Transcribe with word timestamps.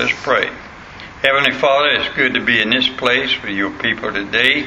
Let's 0.00 0.18
pray. 0.22 0.50
Heavenly 1.20 1.52
Father, 1.52 1.90
it's 1.90 2.16
good 2.16 2.32
to 2.32 2.42
be 2.42 2.58
in 2.58 2.70
this 2.70 2.88
place 2.88 3.36
with 3.42 3.50
your 3.50 3.68
people 3.68 4.10
today. 4.10 4.66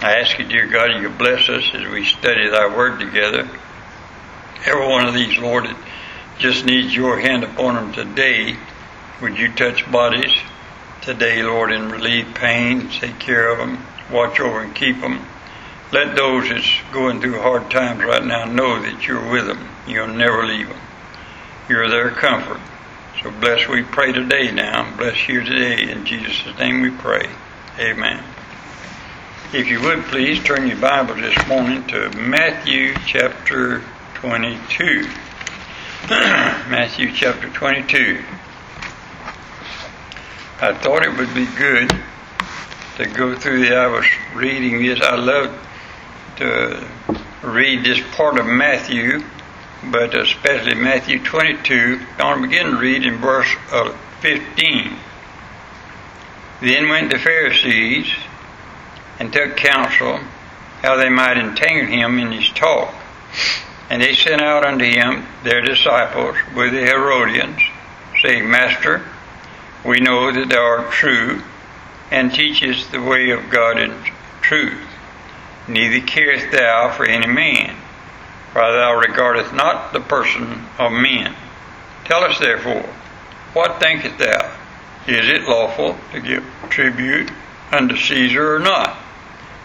I 0.00 0.18
ask 0.18 0.36
you, 0.36 0.46
dear 0.46 0.66
God, 0.66 1.00
you 1.00 1.08
bless 1.10 1.48
us 1.48 1.62
as 1.74 1.86
we 1.86 2.04
study 2.04 2.50
thy 2.50 2.66
word 2.76 2.98
together. 2.98 3.48
Every 4.66 4.84
one 4.84 5.06
of 5.06 5.14
these, 5.14 5.38
Lord, 5.38 5.68
just 6.38 6.64
needs 6.64 6.92
your 6.92 7.20
hand 7.20 7.44
upon 7.44 7.76
them 7.76 7.92
today. 7.92 8.56
Would 9.22 9.38
you 9.38 9.52
touch 9.52 9.88
bodies 9.92 10.36
today, 11.02 11.40
Lord, 11.44 11.70
and 11.70 11.92
relieve 11.92 12.34
pain, 12.34 12.88
take 12.88 13.20
care 13.20 13.52
of 13.52 13.58
them, 13.58 13.86
watch 14.10 14.40
over 14.40 14.60
and 14.60 14.74
keep 14.74 15.00
them. 15.00 15.24
Let 15.92 16.16
those 16.16 16.48
that's 16.48 16.80
going 16.92 17.20
through 17.20 17.40
hard 17.40 17.70
times 17.70 18.02
right 18.02 18.24
now 18.24 18.44
know 18.44 18.82
that 18.82 19.06
you're 19.06 19.30
with 19.30 19.46
them. 19.46 19.68
You'll 19.86 20.08
never 20.08 20.44
leave 20.44 20.68
them. 20.68 20.80
You're 21.68 21.88
their 21.88 22.10
comfort. 22.10 22.60
So 23.22 23.32
bless, 23.32 23.66
we 23.66 23.82
pray 23.82 24.12
today 24.12 24.52
now. 24.52 24.94
Bless 24.96 25.28
you 25.28 25.42
today. 25.42 25.90
In 25.90 26.04
Jesus' 26.04 26.56
name 26.56 26.82
we 26.82 26.90
pray. 26.90 27.28
Amen. 27.80 28.22
If 29.52 29.66
you 29.66 29.82
would 29.82 30.04
please 30.04 30.40
turn 30.44 30.68
your 30.68 30.76
Bible 30.78 31.16
this 31.16 31.36
morning 31.48 31.84
to 31.88 32.10
Matthew 32.10 32.94
chapter 33.06 33.82
22. 34.14 35.08
Matthew 36.08 37.12
chapter 37.12 37.48
22. 37.50 38.22
I 40.60 40.74
thought 40.74 41.04
it 41.04 41.16
would 41.16 41.34
be 41.34 41.46
good 41.56 41.90
to 42.98 43.06
go 43.06 43.34
through 43.34 43.66
the, 43.66 43.74
I 43.74 43.88
was 43.88 44.06
reading 44.36 44.80
this. 44.80 45.00
I 45.00 45.16
love 45.16 45.58
to 46.36 46.86
read 47.42 47.84
this 47.84 48.00
part 48.14 48.38
of 48.38 48.46
Matthew, 48.46 49.24
but 49.84 50.16
especially 50.16 50.74
Matthew 50.74 51.22
22. 51.22 52.00
I 52.18 52.24
want 52.24 52.42
to 52.42 52.48
begin 52.48 52.72
to 52.72 52.78
read 52.78 53.04
in 53.04 53.18
verse 53.18 53.54
uh, 53.70 53.96
15. 54.20 54.96
Then 56.60 56.88
went 56.88 57.12
the 57.12 57.18
Pharisees 57.18 58.12
and 59.18 59.32
took 59.32 59.56
counsel 59.56 60.20
how 60.82 60.96
they 60.96 61.08
might 61.08 61.36
entangle 61.38 61.86
him 61.86 62.18
in 62.18 62.32
his 62.32 62.50
talk. 62.50 62.94
And 63.90 64.02
they 64.02 64.14
sent 64.14 64.42
out 64.42 64.64
unto 64.66 64.84
him 64.84 65.26
their 65.44 65.60
disciples 65.60 66.36
with 66.54 66.72
the 66.72 66.84
Herodians, 66.84 67.60
saying, 68.22 68.48
Master, 68.50 69.04
we 69.84 70.00
know 70.00 70.32
that 70.32 70.48
thou 70.48 70.62
art 70.62 70.92
true, 70.92 71.42
and 72.10 72.32
teachest 72.32 72.90
the 72.90 73.02
way 73.02 73.30
of 73.30 73.50
God 73.50 73.78
in 73.78 73.94
truth. 74.40 74.86
Neither 75.66 76.04
carest 76.06 76.50
thou 76.50 76.90
for 76.90 77.04
any 77.04 77.26
man, 77.26 77.76
thou 78.60 78.94
regardest 78.94 79.52
not 79.52 79.92
the 79.92 80.00
person 80.00 80.64
of 80.78 80.92
men. 80.92 81.34
Tell 82.04 82.24
us 82.24 82.38
therefore, 82.38 82.88
what 83.52 83.80
thinkest 83.80 84.18
thou? 84.18 84.56
Is 85.06 85.28
it 85.28 85.48
lawful 85.48 85.96
to 86.12 86.20
give 86.20 86.44
tribute 86.68 87.30
unto 87.72 87.96
Caesar 87.96 88.56
or 88.56 88.58
not? 88.58 88.98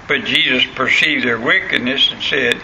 But 0.08 0.25
Jesus 0.25 0.66
perceived 0.75 1.25
their 1.25 1.39
wickedness 1.39 2.11
and 2.11 2.22
said, 2.22 2.55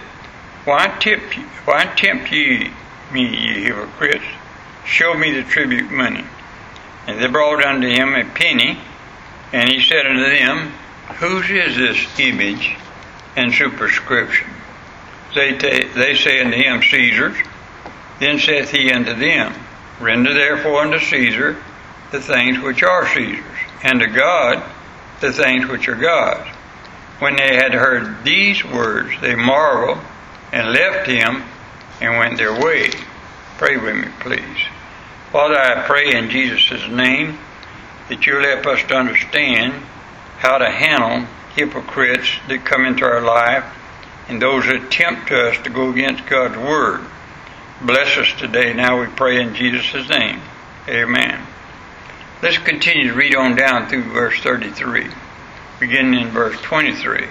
Why 0.65 0.87
tempt 0.99 1.33
why 1.65 1.85
tempt 1.85 2.31
ye 2.31 2.71
me, 3.11 3.27
ye 3.27 3.63
hypocrites? 3.63 4.25
Show 4.85 5.13
me 5.13 5.31
the 5.33 5.43
tribute 5.43 5.91
money. 5.91 6.25
And 7.07 7.19
they 7.21 7.27
brought 7.27 7.63
unto 7.63 7.87
him 7.87 8.13
a 8.13 8.25
penny, 8.25 8.79
and 9.53 9.69
he 9.69 9.81
said 9.81 10.05
unto 10.05 10.23
them, 10.23 10.73
Whose 11.19 11.49
is 11.49 11.75
this 11.75 12.19
image 12.19 12.75
and 13.35 13.53
superscription? 13.53 14.49
They, 15.35 15.57
ta- 15.57 15.93
they 15.93 16.15
say 16.15 16.41
unto 16.41 16.57
him, 16.57 16.81
Caesar's. 16.81 17.37
Then 18.19 18.39
saith 18.39 18.71
he 18.71 18.91
unto 18.91 19.13
them, 19.13 19.53
Render 19.99 20.33
therefore 20.33 20.81
unto 20.81 20.99
Caesar 20.99 21.61
the 22.11 22.19
things 22.19 22.59
which 22.59 22.83
are 22.83 23.07
Caesar's, 23.07 23.43
and 23.83 23.99
to 23.99 24.07
God 24.07 24.63
the 25.21 25.31
things 25.31 25.67
which 25.67 25.87
are 25.87 25.95
God's. 25.95 26.49
When 27.19 27.35
they 27.35 27.55
had 27.55 27.73
heard 27.73 28.23
these 28.23 28.63
words, 28.63 29.11
they 29.21 29.35
marveled 29.35 29.99
and 30.51 30.71
left 30.71 31.07
him 31.07 31.43
and 32.01 32.17
went 32.17 32.37
their 32.37 32.53
way. 32.53 32.89
Pray 33.57 33.77
with 33.77 33.95
me, 33.95 34.07
please. 34.21 34.57
Father, 35.31 35.59
I 35.59 35.85
pray 35.85 36.13
in 36.13 36.29
Jesus' 36.29 36.87
name 36.87 37.37
that 38.07 38.25
you'll 38.25 38.43
help 38.43 38.65
us 38.65 38.81
to 38.87 38.95
understand 38.95 39.73
how 40.39 40.57
to 40.57 40.69
handle 40.69 41.27
hypocrites 41.55 42.29
that 42.47 42.65
come 42.65 42.85
into 42.85 43.03
our 43.03 43.21
life 43.21 43.65
and 44.29 44.41
those 44.41 44.65
that 44.65 44.89
tempt 44.91 45.31
us 45.31 45.57
to 45.63 45.69
go 45.69 45.89
against 45.89 46.25
God's 46.27 46.57
Word. 46.57 47.01
Bless 47.81 48.17
us 48.17 48.39
today. 48.39 48.73
Now 48.73 49.01
we 49.01 49.07
pray 49.07 49.41
in 49.41 49.55
Jesus' 49.55 50.07
name. 50.09 50.41
Amen. 50.87 51.45
Let's 52.41 52.57
continue 52.59 53.09
to 53.09 53.13
read 53.13 53.35
on 53.35 53.55
down 53.55 53.89
through 53.89 54.03
verse 54.03 54.39
33 54.39 55.09
beginning 55.79 56.19
in 56.19 56.27
verse 56.27 56.59
23. 56.61 57.25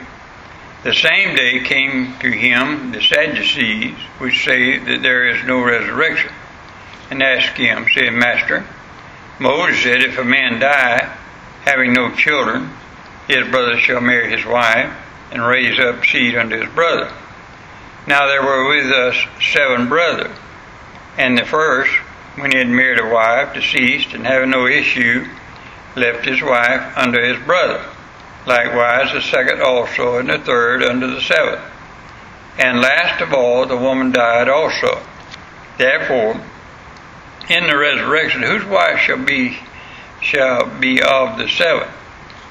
The 0.84 0.94
same 0.94 1.36
day 1.36 1.60
came 1.60 2.18
to 2.20 2.30
him 2.30 2.92
the 2.92 3.02
Sadducees, 3.02 3.96
which 4.18 4.44
say 4.44 4.78
that 4.78 5.02
there 5.02 5.28
is 5.28 5.44
no 5.44 5.62
resurrection, 5.62 6.32
and 7.10 7.22
asked 7.22 7.58
him, 7.58 7.86
saying, 7.94 8.18
Master, 8.18 8.66
Moses 9.38 9.82
said, 9.82 10.02
If 10.02 10.18
a 10.18 10.24
man 10.24 10.60
die, 10.60 11.16
having 11.64 11.92
no 11.92 12.14
children, 12.14 12.70
his 13.26 13.46
brother 13.48 13.78
shall 13.78 14.00
marry 14.00 14.34
his 14.34 14.46
wife, 14.46 14.92
and 15.30 15.42
raise 15.42 15.78
up 15.78 16.04
seed 16.04 16.36
unto 16.36 16.60
his 16.60 16.72
brother. 16.74 17.12
Now 18.06 18.26
there 18.26 18.42
were 18.42 18.68
with 18.68 18.90
us 18.90 19.16
seven 19.40 19.88
brothers, 19.88 20.36
and 21.16 21.36
the 21.36 21.44
first, 21.44 21.92
when 22.36 22.52
he 22.52 22.58
had 22.58 22.68
married 22.68 23.00
a 23.00 23.08
wife, 23.08 23.54
deceased, 23.54 24.14
and 24.14 24.26
having 24.26 24.50
no 24.50 24.66
issue, 24.66 25.26
left 25.96 26.24
his 26.24 26.42
wife 26.42 26.96
unto 26.96 27.20
his 27.20 27.38
brother 27.44 27.84
likewise 28.48 29.12
the 29.12 29.20
second 29.20 29.60
also, 29.60 30.18
and 30.18 30.28
the 30.28 30.38
third 30.38 30.82
unto 30.82 31.06
the 31.06 31.20
seventh. 31.20 31.60
And 32.58 32.80
last 32.80 33.20
of 33.20 33.32
all, 33.32 33.66
the 33.66 33.76
woman 33.76 34.10
died 34.10 34.48
also. 34.48 35.00
Therefore, 35.76 36.40
in 37.48 37.66
the 37.66 37.78
resurrection, 37.78 38.42
whose 38.42 38.64
wife 38.64 38.98
shall 38.98 39.24
be 39.24 39.58
shall 40.20 40.66
be 40.80 41.00
of 41.00 41.38
the 41.38 41.48
seven? 41.48 41.88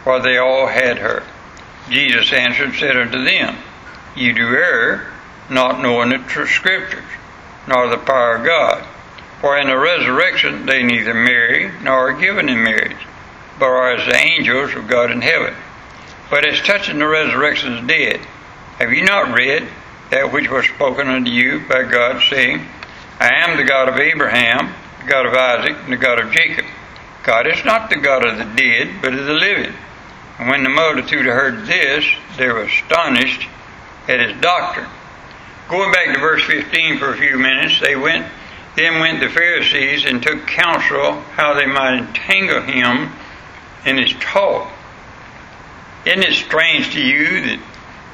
For 0.05 0.21
they 0.21 0.37
all 0.37 0.67
had 0.67 0.99
her. 0.99 1.23
Jesus 1.89 2.33
answered 2.33 2.69
and 2.69 2.75
said 2.75 2.97
unto 2.97 3.23
them, 3.23 3.57
You 4.15 4.33
do 4.33 4.47
err, 4.47 5.13
not 5.49 5.81
knowing 5.81 6.09
the 6.09 6.47
scriptures, 6.47 7.03
nor 7.67 7.87
the 7.87 7.97
power 7.97 8.35
of 8.35 8.45
God. 8.45 8.85
For 9.39 9.57
in 9.57 9.67
the 9.67 9.77
resurrection 9.77 10.65
they 10.65 10.83
neither 10.83 11.13
marry 11.13 11.71
nor 11.81 12.09
are 12.09 12.19
given 12.19 12.49
in 12.49 12.63
marriage, 12.63 12.97
but 13.59 13.65
are 13.65 13.93
as 13.93 14.05
the 14.05 14.15
angels 14.15 14.73
of 14.73 14.87
God 14.87 15.11
in 15.11 15.21
heaven. 15.21 15.53
But 16.29 16.45
as 16.45 16.59
touching 16.61 16.99
the 16.99 17.07
resurrection 17.07 17.77
of 17.77 17.81
the 17.81 17.87
dead, 17.87 18.19
have 18.79 18.91
you 18.91 19.05
not 19.05 19.37
read 19.37 19.67
that 20.09 20.31
which 20.31 20.49
was 20.49 20.65
spoken 20.65 21.07
unto 21.07 21.31
you 21.31 21.61
by 21.69 21.83
God, 21.83 22.21
saying, 22.29 22.67
I 23.19 23.29
am 23.33 23.57
the 23.57 23.63
God 23.63 23.89
of 23.89 23.99
Abraham, 23.99 24.73
the 25.01 25.09
God 25.09 25.25
of 25.25 25.33
Isaac, 25.33 25.77
and 25.83 25.93
the 25.93 25.97
God 25.97 26.19
of 26.19 26.31
Jacob? 26.31 26.65
God 27.23 27.47
is 27.47 27.63
not 27.63 27.89
the 27.89 27.97
God 27.97 28.25
of 28.25 28.37
the 28.37 28.55
dead, 28.55 29.01
but 29.01 29.13
of 29.13 29.25
the 29.25 29.33
living. 29.33 29.73
And 30.39 30.49
when 30.49 30.63
the 30.63 30.69
multitude 30.69 31.25
heard 31.25 31.65
this, 31.65 32.05
they 32.37 32.47
were 32.47 32.63
astonished 32.63 33.47
at 34.07 34.19
his 34.19 34.39
doctrine. 34.39 34.87
Going 35.69 35.91
back 35.91 36.13
to 36.13 36.19
verse 36.19 36.43
15 36.43 36.99
for 36.99 37.13
a 37.13 37.17
few 37.17 37.37
minutes, 37.37 37.79
they 37.81 37.95
went, 37.95 38.25
then 38.75 38.99
went 38.99 39.19
the 39.19 39.29
Pharisees 39.29 40.05
and 40.05 40.21
took 40.21 40.45
counsel 40.47 41.19
how 41.35 41.55
they 41.55 41.65
might 41.65 41.97
entangle 41.97 42.61
him 42.61 43.11
in 43.85 43.97
his 43.97 44.13
talk. 44.19 44.71
Isn't 46.05 46.23
it 46.23 46.35
strange 46.35 46.93
to 46.93 47.01
you 47.01 47.41
that 47.41 47.59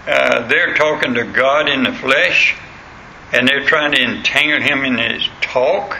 uh, 0.07 0.47
they're 0.47 0.73
talking 0.75 1.13
to 1.13 1.25
God 1.25 1.69
in 1.69 1.84
the 1.84 1.94
flesh 1.94 2.55
and 3.31 3.47
they're 3.47 3.66
trying 3.66 3.91
to 3.91 4.01
entangle 4.01 4.61
him 4.61 4.84
in 4.85 4.97
his 4.97 5.28
talk? 5.41 6.00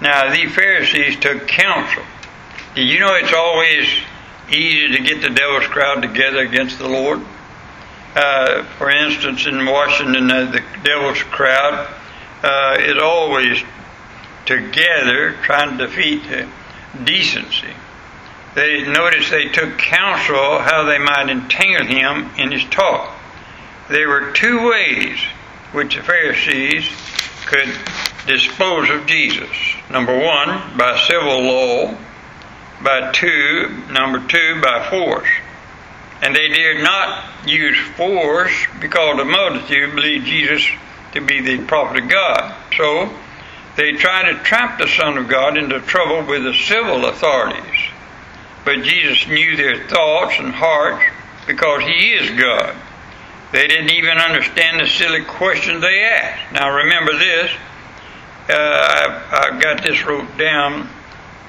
Now, 0.00 0.32
the 0.32 0.46
Pharisees 0.46 1.18
took 1.20 1.46
counsel. 1.46 2.02
Did 2.74 2.88
you 2.88 2.98
know 2.98 3.14
it's 3.14 3.34
always 3.34 3.86
easy 4.50 4.96
to 4.96 5.02
get 5.02 5.22
the 5.22 5.30
devil's 5.30 5.66
crowd 5.66 6.02
together 6.02 6.38
against 6.38 6.78
the 6.78 6.88
Lord? 6.88 7.20
Uh, 8.14 8.64
for 8.78 8.90
instance, 8.90 9.46
in 9.46 9.64
Washington, 9.64 10.30
uh, 10.30 10.50
the 10.50 10.62
devil's 10.82 11.22
crowd 11.22 11.88
uh, 12.42 12.76
is 12.80 13.00
always 13.02 13.62
together 14.44 15.32
trying 15.44 15.78
to 15.78 15.86
defeat 15.86 16.22
decency 17.04 17.72
they 18.54 18.82
noticed 18.82 19.30
they 19.30 19.48
took 19.48 19.78
counsel 19.78 20.58
how 20.58 20.84
they 20.84 20.98
might 20.98 21.30
entangle 21.30 21.86
him 21.86 22.30
in 22.36 22.52
his 22.52 22.64
talk. 22.66 23.14
There 23.88 24.08
were 24.08 24.32
two 24.32 24.68
ways 24.68 25.18
which 25.72 25.96
the 25.96 26.02
Pharisees 26.02 26.86
could 27.46 27.74
dispose 28.26 28.90
of 28.90 29.06
Jesus. 29.06 29.48
Number 29.90 30.16
one, 30.16 30.76
by 30.76 31.02
civil 31.06 31.42
law. 31.42 31.96
By 32.82 33.12
two, 33.12 33.82
number 33.90 34.26
two, 34.26 34.60
by 34.60 34.88
force. 34.90 35.28
And 36.20 36.34
they 36.34 36.48
dared 36.48 36.82
not 36.82 37.24
use 37.46 37.78
force 37.96 38.52
because 38.80 39.16
the 39.16 39.24
multitude 39.24 39.94
believed 39.94 40.26
Jesus 40.26 40.64
to 41.12 41.20
be 41.20 41.40
the 41.40 41.64
prophet 41.64 42.04
of 42.04 42.08
God. 42.08 42.54
So 42.76 43.10
They 43.76 43.92
tried 43.92 44.30
to 44.30 44.38
trap 44.44 44.78
the 44.78 44.88
Son 44.88 45.16
of 45.16 45.28
God 45.28 45.56
into 45.56 45.80
trouble 45.80 46.22
with 46.26 46.44
the 46.44 46.52
civil 46.52 47.06
authorities. 47.06 47.88
But 48.64 48.82
Jesus 48.82 49.26
knew 49.28 49.56
their 49.56 49.88
thoughts 49.88 50.34
and 50.38 50.52
hearts 50.52 51.04
because 51.46 51.82
He 51.82 52.12
is 52.12 52.38
God. 52.38 52.76
They 53.52 53.66
didn't 53.66 53.90
even 53.90 54.18
understand 54.18 54.80
the 54.80 54.88
silly 54.88 55.24
questions 55.24 55.80
they 55.80 56.02
asked. 56.04 56.52
Now 56.52 56.74
remember 56.74 57.18
this. 57.18 57.50
Uh, 58.48 58.54
I've, 58.54 59.54
I've 59.54 59.62
got 59.62 59.82
this 59.82 60.04
wrote 60.04 60.36
down 60.36 60.88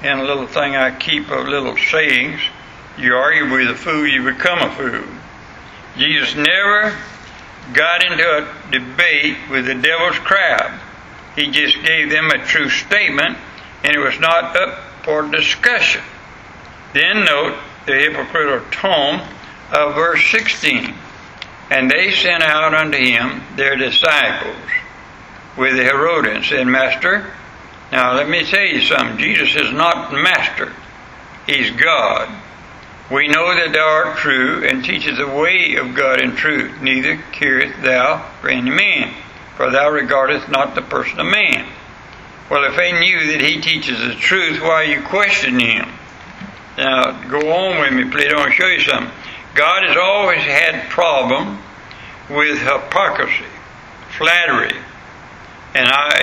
in 0.04 0.18
a 0.18 0.24
little 0.24 0.46
thing 0.46 0.76
I 0.76 0.96
keep 0.96 1.30
of 1.30 1.48
little 1.48 1.76
sayings. 1.76 2.40
You 2.98 3.14
argue 3.14 3.50
with 3.50 3.70
a 3.70 3.74
fool, 3.74 4.06
you 4.06 4.22
become 4.22 4.58
a 4.58 4.70
fool. 4.76 5.04
Jesus 5.96 6.34
never 6.34 6.96
got 7.72 8.04
into 8.04 8.22
a 8.22 8.70
debate 8.70 9.36
with 9.50 9.66
the 9.66 9.74
devil's 9.74 10.18
crowd. 10.18 10.78
He 11.34 11.50
just 11.50 11.82
gave 11.82 12.10
them 12.10 12.30
a 12.30 12.44
true 12.44 12.68
statement, 12.68 13.38
and 13.82 13.96
it 13.96 13.98
was 13.98 14.20
not 14.20 14.56
up 14.56 14.78
for 15.02 15.22
discussion. 15.28 16.02
Then 16.92 17.24
note 17.24 17.58
the 17.86 17.94
hypocritical 17.94 18.70
tone 18.70 19.26
of 19.72 19.94
verse 19.94 20.24
16. 20.30 20.94
And 21.70 21.90
they 21.90 22.12
sent 22.12 22.42
out 22.42 22.74
unto 22.74 22.98
him 22.98 23.42
their 23.56 23.76
disciples 23.76 24.70
with 25.56 25.76
the 25.76 25.82
Herodians, 25.82 26.48
said, 26.48 26.66
Master, 26.66 27.32
now 27.92 28.14
let 28.14 28.28
me 28.28 28.44
tell 28.44 28.64
you 28.64 28.80
something. 28.80 29.18
Jesus 29.18 29.54
is 29.54 29.72
not 29.72 30.12
master. 30.12 30.72
He's 31.46 31.70
God. 31.70 32.28
We 33.10 33.28
know 33.28 33.54
that 33.54 33.72
thou 33.72 33.86
art 33.86 34.18
true 34.18 34.66
and 34.66 34.82
teachest 34.82 35.18
the 35.18 35.28
way 35.28 35.76
of 35.76 35.94
God 35.94 36.20
in 36.20 36.36
truth. 36.36 36.80
Neither 36.80 37.18
carest 37.32 37.82
thou 37.82 38.26
for 38.40 38.48
any 38.48 38.70
man, 38.70 39.14
for 39.56 39.70
thou 39.70 39.90
regardest 39.90 40.48
not 40.48 40.74
the 40.74 40.82
person 40.82 41.20
of 41.20 41.26
man. 41.26 41.66
Well, 42.50 42.64
if 42.64 42.76
they 42.76 42.92
knew 42.92 43.32
that 43.32 43.40
he 43.40 43.60
teaches 43.60 43.98
the 43.98 44.14
truth, 44.14 44.60
why 44.60 44.68
are 44.68 44.84
you 44.84 45.02
questioning 45.02 45.66
him? 45.66 45.88
Now, 46.76 47.28
go 47.28 47.52
on 47.52 47.80
with 47.80 47.92
me, 47.92 48.10
please. 48.10 48.32
I 48.32 48.36
want 48.36 48.50
to 48.50 48.56
show 48.56 48.66
you 48.66 48.80
something. 48.80 49.12
God 49.54 49.84
has 49.84 49.96
always 49.96 50.42
had 50.42 50.88
problem 50.90 51.58
with 52.28 52.58
hypocrisy, 52.58 53.44
flattery, 54.16 54.76
and 55.74 55.88
I. 55.88 56.22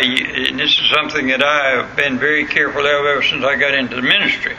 And 0.50 0.59
this 0.59 0.80
is 0.80 0.89
something 0.89 1.27
that 1.27 1.44
I 1.44 1.81
have 1.81 1.95
been 1.95 2.18
very 2.18 2.45
careful 2.45 2.81
of 2.81 3.06
ever 3.06 3.24
since 3.24 3.44
I 3.44 3.56
got 3.56 3.74
into 3.74 3.95
the 3.95 4.01
ministry. 4.01 4.56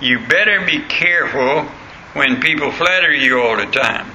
You 0.00 0.26
better 0.26 0.64
be 0.64 0.80
careful 0.80 1.66
when 2.14 2.40
people 2.40 2.70
flatter 2.70 3.12
you 3.12 3.40
all 3.40 3.56
the 3.56 3.66
time. 3.66 4.10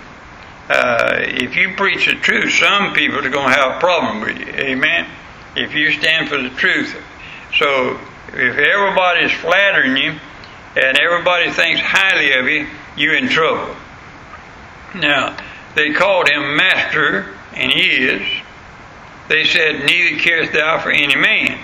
Uh, 0.69 1.19
if 1.19 1.55
you 1.55 1.73
preach 1.75 2.05
the 2.05 2.13
truth, 2.13 2.53
some 2.53 2.93
people 2.93 3.19
are 3.19 3.29
going 3.29 3.51
to 3.51 3.59
have 3.59 3.77
a 3.77 3.79
problem 3.79 4.21
with 4.21 4.37
you. 4.39 4.53
Amen. 4.53 5.07
If 5.55 5.75
you 5.75 5.91
stand 5.91 6.29
for 6.29 6.37
the 6.37 6.49
truth, 6.51 6.95
so 7.57 7.99
if 8.27 8.57
everybody's 8.57 9.31
flattering 9.33 9.97
you 9.97 10.19
and 10.75 10.97
everybody 10.97 11.51
thinks 11.51 11.81
highly 11.81 12.33
of 12.33 12.45
you, 12.47 12.67
you're 12.95 13.15
in 13.15 13.27
trouble. 13.27 13.75
Now, 14.95 15.37
they 15.75 15.93
called 15.93 16.29
him 16.29 16.55
master, 16.55 17.35
and 17.53 17.71
he 17.71 18.05
is. 18.05 18.40
They 19.31 19.45
said, 19.45 19.85
Neither 19.85 20.19
carest 20.19 20.51
thou 20.51 20.77
for 20.79 20.91
any 20.91 21.15
man. 21.15 21.57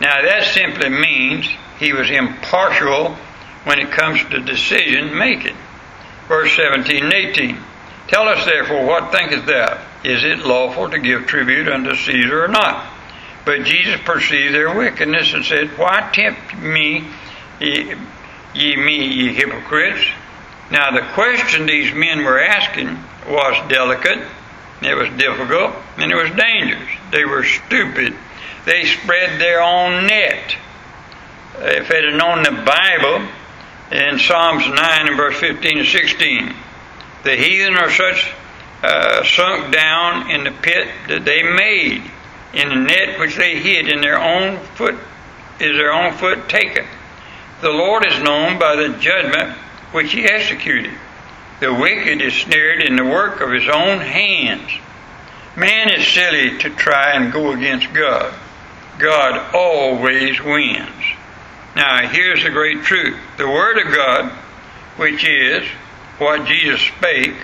Now, 0.00 0.20
that 0.20 0.52
simply 0.52 0.88
means 0.88 1.48
he 1.78 1.92
was 1.92 2.10
impartial 2.10 3.14
when 3.62 3.78
it 3.78 3.92
comes 3.92 4.20
to 4.24 4.40
decision 4.40 5.16
making. 5.16 5.56
Verse 6.26 6.56
17 6.56 7.04
and 7.04 7.12
18. 7.12 7.56
Tell 8.08 8.26
us 8.26 8.44
therefore, 8.44 8.84
what 8.84 9.12
thinkest 9.12 9.46
thou? 9.46 9.80
Is 10.02 10.24
it 10.24 10.40
lawful 10.40 10.90
to 10.90 10.98
give 10.98 11.28
tribute 11.28 11.68
unto 11.68 11.94
Caesar 11.94 12.44
or 12.44 12.48
not? 12.48 12.92
But 13.44 13.62
Jesus 13.62 14.00
perceived 14.00 14.52
their 14.52 14.74
wickedness 14.74 15.34
and 15.34 15.44
said, 15.44 15.78
Why 15.78 16.10
tempt 16.12 16.56
me, 16.56 17.04
ye, 17.60 17.94
ye 18.54 18.74
me, 18.74 19.06
ye 19.06 19.32
hypocrites? 19.34 20.04
Now, 20.72 20.90
the 20.90 21.06
question 21.12 21.66
these 21.66 21.94
men 21.94 22.24
were 22.24 22.42
asking 22.42 22.98
was 23.28 23.70
delicate, 23.70 24.18
it 24.82 24.94
was 24.94 25.08
difficult, 25.18 25.74
and 25.96 26.10
it 26.10 26.14
was 26.14 26.30
dangerous. 26.30 26.88
They 27.10 27.24
were 27.24 27.44
stupid. 27.44 28.14
They 28.64 28.84
spread 28.84 29.40
their 29.40 29.60
own 29.60 30.06
net. 30.06 30.56
If 31.60 31.88
they'd 31.88 32.04
have 32.04 32.14
known 32.14 32.42
the 32.42 32.62
Bible, 32.62 33.26
in 33.90 34.18
Psalms 34.18 34.66
9 34.66 34.76
and 35.08 35.16
verse 35.16 35.38
15 35.38 35.78
and 35.78 35.86
16, 35.86 36.54
the 37.24 37.36
heathen 37.36 37.74
are 37.74 37.90
such 37.90 38.30
uh, 38.82 39.24
sunk 39.24 39.72
down 39.72 40.30
in 40.30 40.44
the 40.44 40.50
pit 40.50 40.88
that 41.08 41.24
they 41.24 41.42
made, 41.42 42.02
in 42.52 42.68
the 42.68 42.76
net 42.76 43.18
which 43.18 43.36
they 43.36 43.58
hid, 43.58 43.88
in 43.88 44.00
their 44.00 44.18
own 44.18 44.58
foot 44.74 44.94
is 45.58 45.76
their 45.76 45.92
own 45.92 46.12
foot 46.14 46.48
taken. 46.48 46.86
The 47.60 47.70
Lord 47.70 48.06
is 48.06 48.22
known 48.22 48.58
by 48.58 48.76
the 48.76 48.90
judgment 48.98 49.56
which 49.90 50.12
he 50.12 50.24
executed. 50.24 50.92
The 51.60 51.74
wicked 51.74 52.22
is 52.22 52.34
snared 52.34 52.82
in 52.82 52.94
the 52.94 53.04
work 53.04 53.40
of 53.40 53.50
his 53.50 53.68
own 53.68 53.98
hands. 53.98 54.70
Man 55.56 55.90
is 55.90 56.06
silly 56.06 56.56
to 56.58 56.70
try 56.70 57.12
and 57.12 57.32
go 57.32 57.50
against 57.52 57.92
God. 57.92 58.32
God 58.98 59.54
always 59.54 60.40
wins. 60.40 60.88
Now, 61.74 62.08
here's 62.08 62.44
the 62.44 62.50
great 62.50 62.82
truth 62.82 63.18
the 63.38 63.48
Word 63.48 63.78
of 63.78 63.92
God, 63.92 64.30
which 64.96 65.24
is 65.24 65.66
what 66.18 66.46
Jesus 66.46 66.80
spake, 66.80 67.36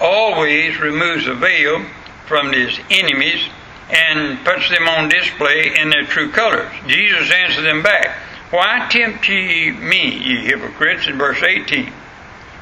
always 0.00 0.80
removes 0.80 1.26
the 1.26 1.34
veil 1.34 1.84
from 2.26 2.52
his 2.52 2.78
enemies 2.90 3.48
and 3.90 4.44
puts 4.44 4.68
them 4.70 4.88
on 4.88 5.08
display 5.08 5.74
in 5.78 5.90
their 5.90 6.04
true 6.04 6.30
colors. 6.30 6.72
Jesus 6.88 7.30
answered 7.30 7.64
them 7.64 7.82
back, 7.82 8.16
Why 8.50 8.88
tempt 8.90 9.28
ye 9.28 9.70
me, 9.70 10.16
ye 10.16 10.46
hypocrites, 10.46 11.06
in 11.06 11.18
verse 11.18 11.42
18? 11.42 11.92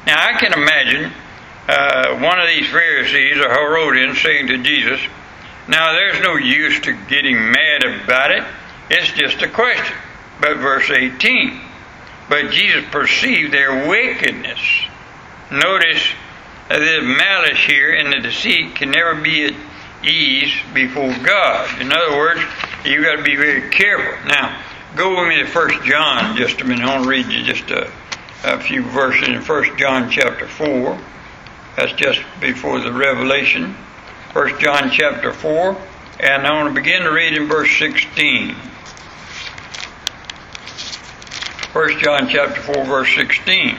Now 0.05 0.17
I 0.17 0.33
can 0.39 0.53
imagine 0.53 1.11
uh, 1.67 2.17
one 2.19 2.39
of 2.39 2.47
these 2.47 2.67
Pharisees 2.69 3.37
or 3.37 3.49
Herodians 3.49 4.19
saying 4.21 4.47
to 4.47 4.57
Jesus, 4.57 4.99
Now 5.67 5.93
there's 5.93 6.21
no 6.21 6.35
use 6.35 6.79
to 6.81 6.93
getting 7.07 7.37
mad 7.37 7.83
about 7.83 8.31
it, 8.31 8.43
it's 8.89 9.11
just 9.11 9.41
a 9.41 9.47
question. 9.47 9.95
But 10.39 10.57
verse 10.57 10.89
18, 10.89 11.61
but 12.27 12.49
Jesus 12.49 12.83
perceived 12.89 13.53
their 13.53 13.87
wickedness. 13.87 14.59
Notice 15.51 16.07
that 16.69 16.79
the 16.79 17.01
malice 17.01 17.59
here 17.59 17.93
and 17.93 18.11
the 18.11 18.21
deceit 18.21 18.75
can 18.75 18.91
never 18.91 19.15
be 19.15 19.45
at 19.45 19.53
ease 20.03 20.53
before 20.73 21.13
God. 21.23 21.79
In 21.79 21.91
other 21.91 22.17
words, 22.17 22.41
you've 22.83 23.03
got 23.03 23.17
to 23.17 23.23
be 23.23 23.35
very 23.35 23.69
careful. 23.69 24.27
Now, 24.27 24.59
go 24.95 25.19
with 25.19 25.29
me 25.29 25.37
to 25.43 25.45
First 25.45 25.83
John 25.83 26.35
just 26.35 26.59
a 26.61 26.65
minute. 26.65 26.83
I 26.83 26.95
want 26.95 27.03
to 27.03 27.09
read 27.09 27.27
you 27.27 27.43
just 27.43 27.69
a 27.69 27.91
a 28.43 28.59
few 28.59 28.83
verses 28.83 29.27
in 29.27 29.41
1 29.41 29.77
John 29.77 30.09
chapter 30.09 30.47
4. 30.47 30.99
That's 31.77 31.93
just 31.93 32.21
before 32.39 32.79
the 32.79 32.91
Revelation. 32.91 33.75
1 34.33 34.59
John 34.59 34.89
chapter 34.91 35.33
4. 35.33 35.77
And 36.19 36.45
I 36.45 36.53
want 36.53 36.73
to 36.73 36.81
begin 36.81 37.03
to 37.03 37.11
read 37.11 37.33
in 37.33 37.47
verse 37.47 37.77
16. 37.77 38.55
1 41.73 41.99
John 41.99 42.27
chapter 42.29 42.61
4 42.61 42.85
verse 42.85 43.15
16. 43.15 43.77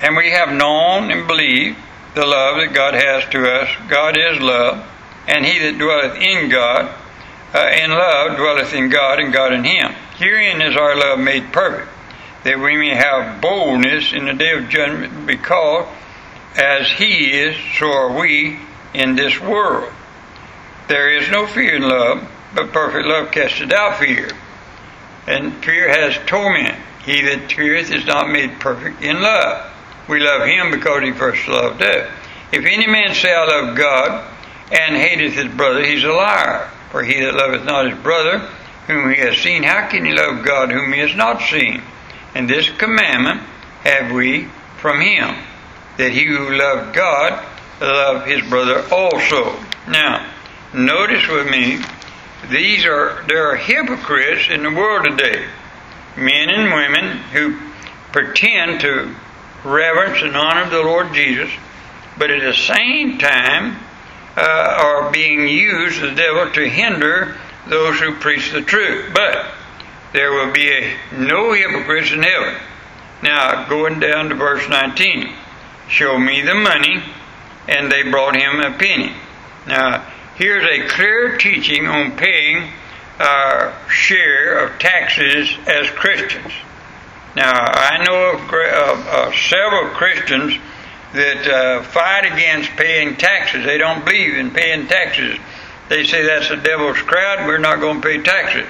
And 0.00 0.16
we 0.16 0.30
have 0.30 0.52
known 0.52 1.10
and 1.10 1.28
believed 1.28 1.78
the 2.14 2.26
love 2.26 2.56
that 2.56 2.74
God 2.74 2.94
has 2.94 3.24
to 3.30 3.46
us. 3.46 3.68
God 3.88 4.18
is 4.18 4.40
love, 4.40 4.84
and 5.28 5.46
he 5.46 5.58
that 5.60 5.78
dwelleth 5.78 6.16
in 6.20 6.48
God, 6.48 6.92
uh, 7.54 7.70
in 7.82 7.90
love, 7.90 8.36
dwelleth 8.36 8.74
in 8.74 8.90
God, 8.90 9.20
and 9.20 9.32
God 9.32 9.52
in 9.52 9.64
him. 9.64 9.92
Herein 10.16 10.60
is 10.60 10.76
our 10.76 10.96
love 10.96 11.18
made 11.18 11.52
perfect, 11.52 11.88
that 12.44 12.58
we 12.58 12.76
may 12.76 12.94
have 12.94 13.40
boldness 13.40 14.12
in 14.12 14.26
the 14.26 14.34
day 14.34 14.52
of 14.52 14.68
judgment, 14.68 15.26
because 15.26 15.86
as 16.56 16.90
He 16.90 17.32
is, 17.32 17.56
so 17.78 17.86
are 17.86 18.18
we 18.18 18.58
in 18.94 19.16
this 19.16 19.40
world. 19.40 19.92
There 20.88 21.16
is 21.16 21.30
no 21.30 21.46
fear 21.46 21.76
in 21.76 21.82
love, 21.82 22.28
but 22.54 22.72
perfect 22.72 23.06
love 23.06 23.30
casteth 23.30 23.72
out 23.72 23.98
fear. 23.98 24.30
And 25.26 25.54
fear 25.64 25.88
has 25.88 26.18
torment. 26.26 26.76
He 27.04 27.22
that 27.22 27.50
feareth 27.50 27.92
is 27.92 28.06
not 28.06 28.30
made 28.30 28.60
perfect 28.60 29.02
in 29.02 29.20
love. 29.22 29.72
We 30.08 30.20
love 30.20 30.46
Him 30.46 30.70
because 30.70 31.02
He 31.02 31.12
first 31.12 31.46
loved 31.48 31.82
us. 31.82 32.10
If 32.52 32.66
any 32.66 32.86
man 32.86 33.14
say, 33.14 33.32
I 33.32 33.46
love 33.46 33.76
God, 33.76 34.28
and 34.72 34.96
hateth 34.96 35.34
his 35.34 35.54
brother, 35.54 35.84
he's 35.84 36.04
a 36.04 36.12
liar. 36.12 36.70
For 36.90 37.02
he 37.02 37.20
that 37.20 37.34
loveth 37.34 37.64
not 37.64 37.90
his 37.90 37.98
brother, 37.98 38.38
whom 38.86 39.10
he 39.10 39.20
has 39.20 39.36
seen, 39.36 39.62
how 39.62 39.88
can 39.88 40.04
he 40.04 40.12
love 40.12 40.44
God 40.44 40.70
whom 40.70 40.92
he 40.92 41.00
has 41.00 41.14
not 41.14 41.40
seen? 41.42 41.82
And 42.34 42.48
this 42.48 42.68
commandment 42.70 43.40
have 43.84 44.12
we 44.12 44.48
from 44.78 45.00
him, 45.00 45.36
that 45.98 46.12
he 46.12 46.24
who 46.24 46.56
loved 46.56 46.94
God 46.94 47.44
love 47.80 48.26
his 48.26 48.48
brother 48.48 48.84
also. 48.92 49.56
Now, 49.88 50.30
notice 50.72 51.28
with 51.28 51.50
me, 51.50 51.82
these 52.50 52.84
are 52.86 53.24
there 53.28 53.50
are 53.50 53.56
hypocrites 53.56 54.48
in 54.50 54.62
the 54.62 54.70
world 54.70 55.06
today, 55.08 55.44
men 56.16 56.48
and 56.48 56.72
women 56.72 57.18
who 57.32 57.58
pretend 58.12 58.80
to 58.80 59.14
reverence 59.64 60.22
and 60.22 60.36
honor 60.36 60.68
the 60.68 60.82
Lord 60.82 61.12
Jesus, 61.12 61.50
but 62.18 62.30
at 62.30 62.42
the 62.42 62.54
same 62.54 63.18
time 63.18 63.76
uh, 64.36 64.40
are 64.40 65.12
being 65.12 65.46
used, 65.48 66.00
the 66.00 66.12
devil, 66.12 66.50
to 66.52 66.68
hinder 66.68 67.36
those 67.68 67.98
who 68.00 68.14
preach 68.16 68.50
the 68.50 68.62
truth. 68.62 69.12
But 69.14 69.46
there 70.12 70.32
will 70.32 70.52
be 70.52 70.70
a, 70.70 70.96
no 71.12 71.52
hypocrites 71.52 72.12
in 72.12 72.22
heaven. 72.22 72.54
Now, 73.22 73.68
going 73.68 74.00
down 74.00 74.28
to 74.28 74.34
verse 74.34 74.68
19. 74.68 75.32
Show 75.88 76.18
me 76.18 76.42
the 76.42 76.54
money, 76.54 77.02
and 77.68 77.90
they 77.90 78.02
brought 78.02 78.36
him 78.36 78.60
a 78.60 78.76
penny. 78.76 79.12
Now, 79.66 80.04
here's 80.36 80.64
a 80.64 80.88
clear 80.88 81.36
teaching 81.38 81.86
on 81.86 82.16
paying 82.16 82.70
our 83.18 83.74
share 83.88 84.64
of 84.64 84.78
taxes 84.78 85.56
as 85.66 85.88
Christians. 85.90 86.52
Now, 87.36 87.52
I 87.54 88.04
know 88.04 88.32
of, 88.32 88.40
of, 88.42 89.06
of 89.06 89.34
several 89.34 89.90
Christians 89.90 90.58
that 91.12 91.46
uh, 91.46 91.82
fight 91.84 92.24
against 92.24 92.70
paying 92.70 93.16
taxes. 93.16 93.64
They 93.64 93.78
don't 93.78 94.04
believe 94.04 94.36
in 94.36 94.50
paying 94.50 94.88
taxes. 94.88 95.38
They 95.88 96.04
say 96.04 96.24
that's 96.24 96.48
the 96.48 96.56
devil's 96.56 97.00
crowd, 97.02 97.46
we're 97.46 97.58
not 97.58 97.80
going 97.80 98.00
to 98.00 98.06
pay 98.06 98.22
taxes. 98.22 98.66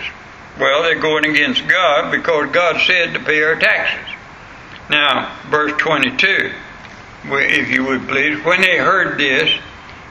Well, 0.62 0.84
they're 0.84 0.94
going 0.94 1.24
against 1.24 1.66
God 1.66 2.12
because 2.12 2.52
God 2.52 2.80
said 2.86 3.14
to 3.14 3.18
pay 3.18 3.42
our 3.42 3.56
taxes. 3.56 4.14
Now, 4.88 5.36
verse 5.50 5.72
22, 5.76 6.52
if 7.24 7.68
you 7.68 7.84
would 7.84 8.06
please. 8.06 8.44
When 8.44 8.60
they 8.60 8.76
heard 8.76 9.18
this, 9.18 9.58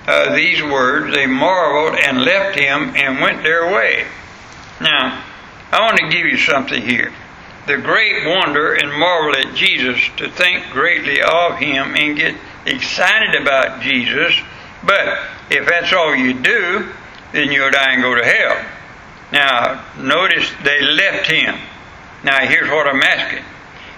uh, 0.07 0.35
these 0.35 0.61
words, 0.61 1.15
they 1.15 1.25
marveled 1.25 1.97
and 1.97 2.23
left 2.23 2.59
him 2.59 2.93
and 2.97 3.21
went 3.21 3.43
their 3.43 3.73
way. 3.73 4.05
Now, 4.81 5.23
I 5.71 5.79
want 5.79 5.99
to 5.99 6.09
give 6.09 6.25
you 6.25 6.37
something 6.37 6.81
here. 6.81 7.13
The 7.67 7.77
great 7.77 8.27
wonder 8.27 8.73
and 8.73 8.91
marvel 8.91 9.37
at 9.37 9.55
Jesus, 9.55 10.01
to 10.17 10.29
think 10.29 10.69
greatly 10.71 11.21
of 11.21 11.59
him 11.59 11.95
and 11.95 12.17
get 12.17 12.35
excited 12.65 13.41
about 13.41 13.81
Jesus, 13.81 14.37
but 14.83 15.17
if 15.49 15.65
that's 15.65 15.93
all 15.93 16.13
you 16.13 16.33
do, 16.33 16.89
then 17.31 17.53
you'll 17.53 17.71
die 17.71 17.93
and 17.93 18.01
go 18.01 18.15
to 18.15 18.25
hell. 18.25 18.65
Now, 19.31 19.85
notice 19.97 20.51
they 20.63 20.81
left 20.81 21.29
him. 21.29 21.55
Now, 22.23 22.39
here's 22.39 22.69
what 22.69 22.87
I'm 22.87 23.01
asking. 23.01 23.43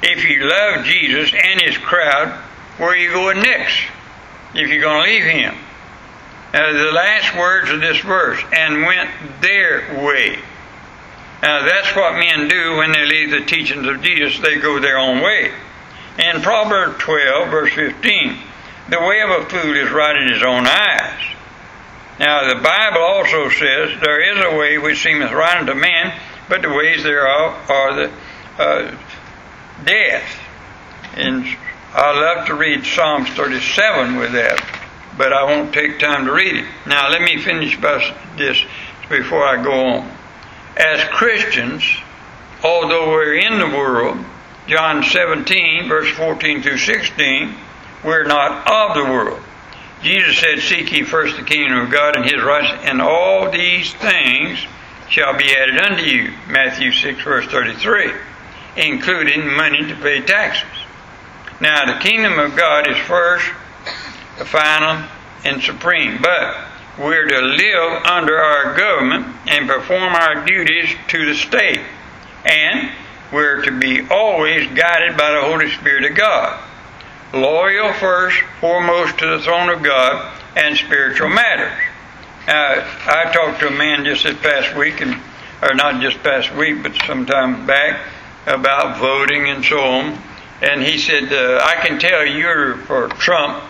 If 0.01 0.23
you 0.25 0.45
love 0.47 0.85
Jesus 0.85 1.33
and 1.33 1.61
his 1.61 1.77
crowd, 1.77 2.29
where 2.77 2.89
are 2.89 2.95
you 2.95 3.11
going 3.11 3.39
next? 3.41 3.79
If 4.53 4.69
you're 4.69 4.81
going 4.81 5.03
to 5.03 5.11
leave 5.11 5.23
him. 5.23 5.55
Now, 6.53 6.71
the 6.71 6.91
last 6.91 7.35
words 7.35 7.71
of 7.71 7.81
this 7.81 7.99
verse, 7.99 8.39
and 8.53 8.83
went 8.83 9.09
their 9.41 10.05
way. 10.05 10.37
Now, 11.41 11.65
that's 11.65 11.95
what 11.95 12.13
men 12.13 12.47
do 12.47 12.77
when 12.77 12.91
they 12.91 13.05
leave 13.05 13.31
the 13.31 13.45
teachings 13.45 13.87
of 13.87 14.01
Jesus. 14.01 14.39
They 14.39 14.59
go 14.59 14.79
their 14.79 14.97
own 14.97 15.21
way. 15.21 15.51
In 16.19 16.41
Proverbs 16.41 16.99
12, 16.99 17.49
verse 17.49 17.73
15, 17.73 18.37
the 18.89 18.99
way 18.99 19.21
of 19.21 19.29
a 19.29 19.49
fool 19.49 19.75
is 19.75 19.89
right 19.91 20.15
in 20.15 20.31
his 20.31 20.43
own 20.43 20.67
eyes. 20.67 21.32
Now, 22.19 22.47
the 22.47 22.61
Bible 22.61 23.01
also 23.01 23.49
says, 23.49 23.99
There 24.01 24.21
is 24.21 24.45
a 24.45 24.57
way 24.57 24.77
which 24.77 25.01
seemeth 25.01 25.31
right 25.31 25.57
unto 25.57 25.73
men, 25.73 26.13
but 26.47 26.61
the 26.61 26.69
ways 26.69 27.03
thereof 27.03 27.69
are 27.69 27.95
the 27.95 28.11
uh, 28.59 28.97
death. 29.83 30.39
And 31.15 31.45
I 31.93 32.19
love 32.19 32.47
to 32.47 32.55
read 32.55 32.85
Psalms 32.85 33.29
37 33.29 34.17
with 34.17 34.33
that, 34.33 34.63
but 35.17 35.33
I 35.33 35.43
won't 35.43 35.73
take 35.73 35.99
time 35.99 36.25
to 36.25 36.33
read 36.33 36.55
it. 36.55 36.65
Now, 36.85 37.09
let 37.09 37.21
me 37.21 37.41
finish 37.41 37.79
by 37.79 38.15
this 38.37 38.63
before 39.09 39.45
I 39.45 39.63
go 39.63 39.87
on. 39.87 40.11
As 40.77 41.03
Christians, 41.09 41.83
although 42.63 43.09
we're 43.09 43.35
in 43.35 43.59
the 43.59 43.75
world, 43.75 44.23
John 44.67 45.03
17, 45.03 45.87
verse 45.87 46.09
14 46.15 46.61
through 46.61 46.77
16, 46.77 47.55
we're 48.03 48.25
not 48.25 48.67
of 48.67 48.95
the 48.95 49.11
world. 49.11 49.41
Jesus 50.03 50.37
said, 50.37 50.59
Seek 50.59 50.91
ye 50.91 51.03
first 51.03 51.37
the 51.37 51.43
kingdom 51.43 51.77
of 51.79 51.89
God 51.89 52.17
and 52.17 52.25
his 52.25 52.43
righteousness, 52.43 52.81
and 52.83 53.01
all 53.01 53.49
these 53.49 53.93
things 53.93 54.59
shall 55.09 55.37
be 55.37 55.55
added 55.55 55.77
unto 55.77 56.03
you. 56.03 56.33
Matthew 56.49 56.91
6, 56.91 57.23
verse 57.23 57.45
33, 57.47 58.11
including 58.75 59.55
money 59.55 59.87
to 59.87 59.95
pay 59.95 60.21
taxes. 60.21 60.67
Now, 61.61 61.85
the 61.85 62.01
kingdom 62.01 62.37
of 62.37 62.57
God 62.57 62.89
is 62.89 62.97
first, 62.97 63.45
the 64.37 64.43
final, 64.43 65.07
and 65.45 65.63
supreme, 65.63 66.21
but 66.21 66.57
we're 66.99 67.27
to 67.27 67.41
live 67.41 68.03
under 68.03 68.37
our 68.37 68.75
government 68.75 69.25
and 69.47 69.69
perform 69.69 70.15
our 70.15 70.43
duties 70.45 70.89
to 71.07 71.25
the 71.25 71.33
state. 71.33 71.79
And 72.43 72.91
we're 73.31 73.61
to 73.61 73.79
be 73.79 74.05
always 74.09 74.67
guided 74.67 75.17
by 75.17 75.31
the 75.31 75.41
Holy 75.41 75.71
Spirit 75.71 76.11
of 76.11 76.17
God 76.17 76.61
loyal 77.33 77.91
first, 77.93 78.39
foremost 78.61 79.17
to 79.17 79.27
the 79.27 79.39
throne 79.39 79.69
of 79.69 79.81
God, 79.83 80.39
and 80.55 80.77
spiritual 80.77 81.29
matters. 81.29 81.77
Uh, 82.47 82.85
I 83.07 83.31
talked 83.33 83.59
to 83.61 83.67
a 83.67 83.71
man 83.71 84.05
just 84.05 84.23
this 84.23 84.37
past 84.37 84.75
week, 84.75 85.01
and 85.01 85.19
or 85.61 85.73
not 85.73 86.01
just 86.01 86.21
past 86.23 86.53
week, 86.53 86.83
but 86.83 86.93
sometime 87.07 87.65
back, 87.65 88.01
about 88.45 88.99
voting 88.99 89.49
and 89.49 89.63
so 89.63 89.79
on. 89.79 90.21
And 90.61 90.83
he 90.83 90.97
said, 90.97 91.31
uh, 91.31 91.61
"I 91.63 91.75
can 91.85 91.99
tell 91.99 92.25
you're 92.25 92.77
for 92.77 93.07
Trump." 93.09 93.63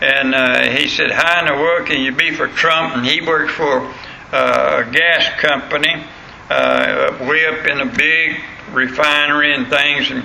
And 0.00 0.34
uh, 0.34 0.70
he 0.70 0.88
said, 0.88 1.10
"How 1.10 1.40
in 1.40 1.46
the 1.46 1.54
world 1.54 1.86
can 1.86 2.00
you 2.00 2.12
be 2.12 2.32
for 2.32 2.48
Trump?" 2.48 2.96
And 2.96 3.04
he 3.04 3.20
works 3.20 3.52
for 3.52 3.92
uh, 4.32 4.84
a 4.86 4.90
gas 4.90 5.28
company 5.40 6.04
uh, 6.48 7.18
way 7.28 7.46
up 7.46 7.66
in 7.66 7.80
a 7.80 7.86
big 7.86 8.40
refinery 8.72 9.54
and 9.54 9.68
things, 9.68 10.10
and 10.10 10.24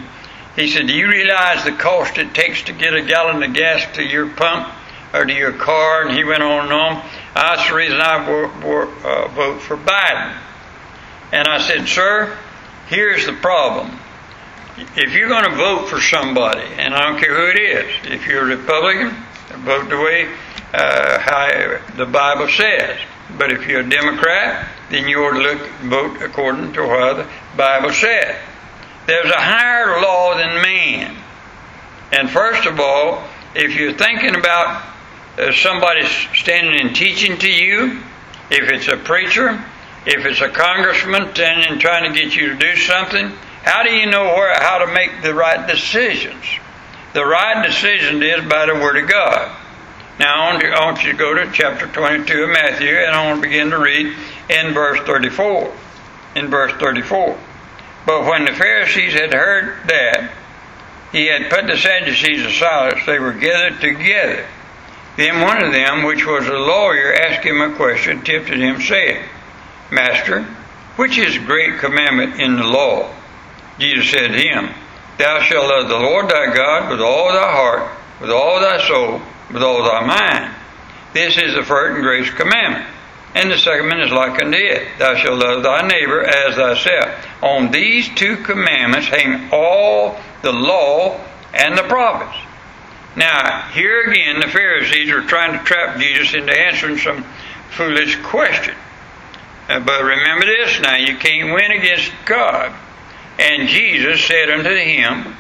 he 0.57 0.67
said, 0.67 0.87
Do 0.87 0.93
you 0.93 1.07
realize 1.07 1.63
the 1.63 1.71
cost 1.71 2.17
it 2.17 2.33
takes 2.33 2.63
to 2.63 2.73
get 2.73 2.95
a 2.95 3.03
gallon 3.03 3.43
of 3.43 3.53
gas 3.53 3.95
to 3.95 4.03
your 4.03 4.27
pump 4.27 4.73
or 5.13 5.23
to 5.23 5.33
your 5.33 5.53
car? 5.53 6.07
And 6.07 6.17
he 6.17 6.23
went 6.23 6.41
on 6.41 6.65
and 6.65 6.73
on. 6.73 7.09
That's 7.35 7.69
the 7.69 7.75
reason 7.75 8.01
I 8.01 8.25
vote, 8.25 9.05
uh, 9.05 9.27
vote 9.27 9.61
for 9.61 9.77
Biden. 9.77 10.35
And 11.31 11.47
I 11.47 11.59
said, 11.59 11.87
Sir, 11.87 12.35
here's 12.87 13.27
the 13.27 13.33
problem. 13.33 13.99
If 14.95 15.13
you're 15.13 15.29
going 15.29 15.43
to 15.43 15.55
vote 15.55 15.89
for 15.89 16.01
somebody, 16.01 16.65
and 16.77 16.95
I 16.95 17.01
don't 17.01 17.19
care 17.19 17.35
who 17.35 17.51
it 17.51 17.61
is, 17.61 18.11
if 18.11 18.25
you're 18.25 18.51
a 18.51 18.57
Republican, 18.57 19.15
vote 19.63 19.89
the 19.89 19.97
way 19.97 20.27
uh, 20.73 21.19
how 21.19 21.79
the 21.95 22.05
Bible 22.07 22.47
says. 22.47 22.99
But 23.37 23.51
if 23.51 23.67
you're 23.67 23.81
a 23.81 23.89
Democrat, 23.89 24.67
then 24.89 25.07
you 25.07 25.23
ought 25.23 25.33
to 25.33 25.39
look, 25.39 25.69
vote 25.81 26.21
according 26.23 26.73
to 26.73 26.81
what 26.81 27.17
the 27.17 27.27
Bible 27.55 27.91
says. 27.91 28.37
There's 29.07 29.31
a 29.31 29.41
higher 29.41 30.01
law 30.01 30.35
than 30.35 30.61
man. 30.61 31.15
And 32.11 32.29
first 32.29 32.65
of 32.65 32.77
all, 32.77 33.23
if 33.55 33.73
you're 33.73 33.93
thinking 33.93 34.35
about 34.35 34.85
uh, 35.39 35.53
somebody 35.53 36.05
standing 36.35 36.81
and 36.81 36.93
teaching 36.93 37.37
to 37.37 37.49
you, 37.49 38.01
if 38.51 38.69
it's 38.69 38.89
a 38.89 38.97
preacher, 38.97 39.63
if 40.05 40.25
it's 40.25 40.41
a 40.41 40.49
congressman 40.49 41.33
standing 41.33 41.71
and 41.71 41.79
trying 41.79 42.11
to 42.11 42.19
get 42.19 42.35
you 42.35 42.49
to 42.49 42.55
do 42.57 42.75
something, 42.75 43.31
how 43.63 43.83
do 43.83 43.95
you 43.95 44.07
know 44.07 44.25
where, 44.25 44.53
how 44.61 44.79
to 44.79 44.93
make 44.93 45.21
the 45.23 45.33
right 45.33 45.65
decisions? 45.65 46.43
The 47.13 47.25
right 47.25 47.65
decision 47.65 48.21
is 48.21 48.45
by 48.49 48.65
the 48.65 48.75
Word 48.75 49.01
of 49.01 49.09
God. 49.09 49.55
Now, 50.19 50.49
I 50.49 50.83
want 50.83 51.03
you 51.03 51.13
to 51.13 51.17
go 51.17 51.33
to 51.33 51.49
chapter 51.53 51.87
22 51.87 52.43
of 52.43 52.49
Matthew, 52.49 52.89
and 52.89 53.15
I 53.15 53.29
want 53.29 53.41
to 53.41 53.47
begin 53.47 53.69
to 53.69 53.77
read 53.77 54.13
in 54.49 54.73
verse 54.73 54.99
34. 55.05 55.73
In 56.35 56.47
verse 56.49 56.73
34. 56.73 57.37
But 58.07 58.23
when 58.23 58.45
the 58.45 58.53
Pharisees 58.53 59.13
had 59.15 59.33
heard 59.33 59.85
that, 59.89 60.31
he 61.11 61.27
had 61.27 61.49
put 61.49 61.67
the 61.67 61.75
Sadducees 61.75 62.45
aside, 62.45 63.01
they 63.05 63.19
were 63.19 63.33
gathered 63.33 63.81
together. 63.81 64.45
Then 65.17 65.41
one 65.41 65.61
of 65.61 65.73
them, 65.73 66.03
which 66.03 66.25
was 66.25 66.47
a 66.47 66.53
lawyer, 66.53 67.13
asked 67.13 67.45
him 67.45 67.59
a 67.59 67.75
question, 67.75 68.21
tempted 68.21 68.59
him, 68.59 68.79
saying, 68.79 69.25
Master, 69.91 70.43
which 70.95 71.17
is 71.17 71.37
great 71.39 71.79
commandment 71.79 72.39
in 72.39 72.55
the 72.55 72.63
law? 72.63 73.13
Jesus 73.77 74.09
said 74.09 74.27
to 74.27 74.39
him, 74.39 74.69
Thou 75.17 75.41
shalt 75.41 75.67
love 75.67 75.89
the 75.89 75.99
Lord 75.99 76.29
thy 76.29 76.55
God 76.55 76.89
with 76.89 77.01
all 77.01 77.33
thy 77.33 77.51
heart, 77.51 77.91
with 78.21 78.31
all 78.31 78.61
thy 78.61 78.87
soul, 78.87 79.21
with 79.51 79.63
all 79.63 79.83
thy 79.83 80.05
mind. 80.05 80.55
This 81.13 81.37
is 81.37 81.55
the 81.55 81.63
first 81.63 81.95
and 81.95 82.03
greatest 82.03 82.37
commandment. 82.37 82.85
And 83.35 83.51
the 83.51 83.57
second 83.57 83.99
is 83.99 84.11
like 84.13 84.41
unto 84.41 84.57
it 84.57 84.97
Thou 84.97 85.15
shalt 85.15 85.39
love 85.39 85.63
thy 85.63 85.85
neighbor 85.85 86.23
as 86.23 86.55
thyself. 86.55 87.26
On 87.41 87.71
these 87.71 88.09
two 88.15 88.37
commandments 88.37 89.07
hang 89.07 89.49
all 89.51 90.19
the 90.41 90.51
law 90.51 91.19
and 91.53 91.77
the 91.77 91.83
prophets. 91.83 92.37
Now, 93.15 93.69
here 93.71 94.03
again, 94.03 94.39
the 94.39 94.47
Pharisees 94.47 95.09
are 95.11 95.21
trying 95.21 95.57
to 95.57 95.63
trap 95.63 95.99
Jesus 95.99 96.33
into 96.33 96.57
answering 96.57 96.97
some 96.97 97.23
foolish 97.71 98.15
question. 98.21 98.75
Uh, 99.69 99.79
but 99.79 100.03
remember 100.03 100.45
this 100.45 100.79
now, 100.79 100.95
you 100.95 101.17
can't 101.17 101.53
win 101.53 101.71
against 101.71 102.11
God. 102.25 102.73
And 103.39 103.67
Jesus 103.67 104.23
said 104.23 104.49
unto 104.49 104.69
him, 104.69 105.35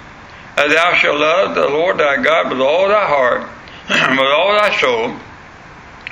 uh, 0.57 0.67
Thou 0.67 0.95
shalt 0.95 1.19
love 1.19 1.55
the 1.55 1.67
Lord 1.67 1.97
thy 1.99 2.21
God 2.21 2.51
with 2.51 2.61
all 2.61 2.87
thy 2.87 3.05
heart, 3.05 3.41
with 3.89 4.19
all 4.19 4.53
thy 4.53 4.79
soul, 4.79 5.15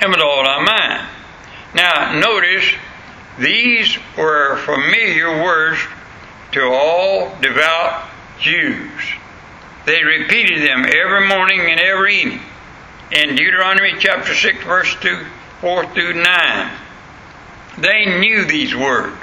and 0.00 0.10
with 0.10 0.20
all 0.20 0.44
thy 0.44 0.62
mind. 0.64 1.08
Now, 1.74 2.18
notice 2.18 2.74
these 3.38 3.98
were 4.16 4.56
familiar 4.64 5.42
words 5.42 5.80
to 6.52 6.62
all 6.62 7.36
devout 7.40 8.08
Jews. 8.40 8.90
They 9.84 10.02
repeated 10.02 10.68
them 10.68 10.84
every 10.84 11.28
morning 11.28 11.60
and 11.60 11.80
every 11.80 12.16
evening. 12.16 12.40
In 13.12 13.36
Deuteronomy 13.36 13.94
chapter 13.98 14.34
6, 14.34 14.64
verse 14.64 14.96
2, 15.00 15.26
4 15.60 15.86
through 15.94 16.14
9. 16.14 16.78
They 17.78 18.18
knew 18.18 18.44
these 18.46 18.74
words. 18.74 19.22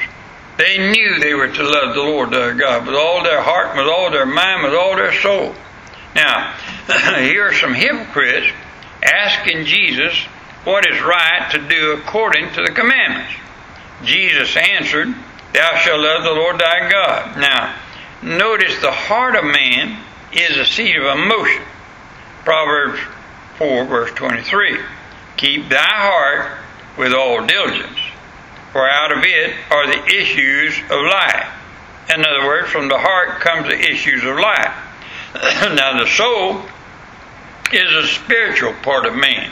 They 0.58 0.78
knew 0.78 1.20
they 1.20 1.34
were 1.34 1.48
to 1.48 1.64
love 1.64 1.96
the 1.96 2.02
Lord 2.02 2.30
their 2.32 2.54
God 2.54 2.86
with 2.86 2.96
all 2.96 3.24
their 3.24 3.42
heart, 3.42 3.76
with 3.76 3.88
all 3.88 4.12
their 4.12 4.26
mind, 4.26 4.64
with 4.64 4.74
all 4.74 4.96
their 4.96 5.14
soul. 5.22 5.56
Now, 6.16 6.54
here 7.18 7.48
are 7.48 7.54
some 7.54 7.74
hypocrites 7.74 8.54
asking 9.04 9.66
Jesus 9.66 10.16
what 10.64 10.86
is 10.90 11.02
right 11.02 11.50
to 11.52 11.68
do 11.68 11.94
according 11.94 12.54
to 12.54 12.62
the 12.62 12.72
commandments. 12.72 13.34
Jesus 14.04 14.56
answered, 14.58 15.14
Thou 15.54 15.78
shalt 15.78 16.00
love 16.00 16.24
the 16.24 16.32
Lord 16.32 16.60
thy 16.60 16.90
God. 16.90 17.38
Now, 17.38 17.76
notice 18.22 18.80
the 18.82 18.92
heart 18.92 19.36
of 19.36 19.46
man 19.46 20.04
is 20.32 20.58
a 20.58 20.66
seat 20.66 20.96
of 20.96 21.04
emotion. 21.04 21.62
Proverbs 22.44 23.00
4, 23.58 23.86
verse 23.86 24.12
23. 24.12 24.80
Keep 25.38 25.70
thy 25.70 25.78
heart 25.80 26.58
with 26.98 27.14
all 27.14 27.46
diligence, 27.46 28.00
for 28.72 28.88
out 28.90 29.12
of 29.12 29.24
it 29.24 29.56
are 29.70 29.88
the 29.88 30.06
issues 30.08 30.78
of 30.90 31.02
life. 31.02 31.48
In 32.14 32.26
other 32.26 32.46
words, 32.46 32.70
from 32.70 32.90
the 32.90 32.98
heart 32.98 33.40
comes 33.40 33.68
the 33.68 33.80
issues 33.80 34.24
of 34.24 34.38
life. 34.38 34.74
now, 35.76 35.98
the 36.00 36.10
soul 36.10 36.62
is 37.72 37.94
a 37.94 38.08
spiritual 38.08 38.74
part 38.84 39.06
of 39.06 39.16
man. 39.16 39.52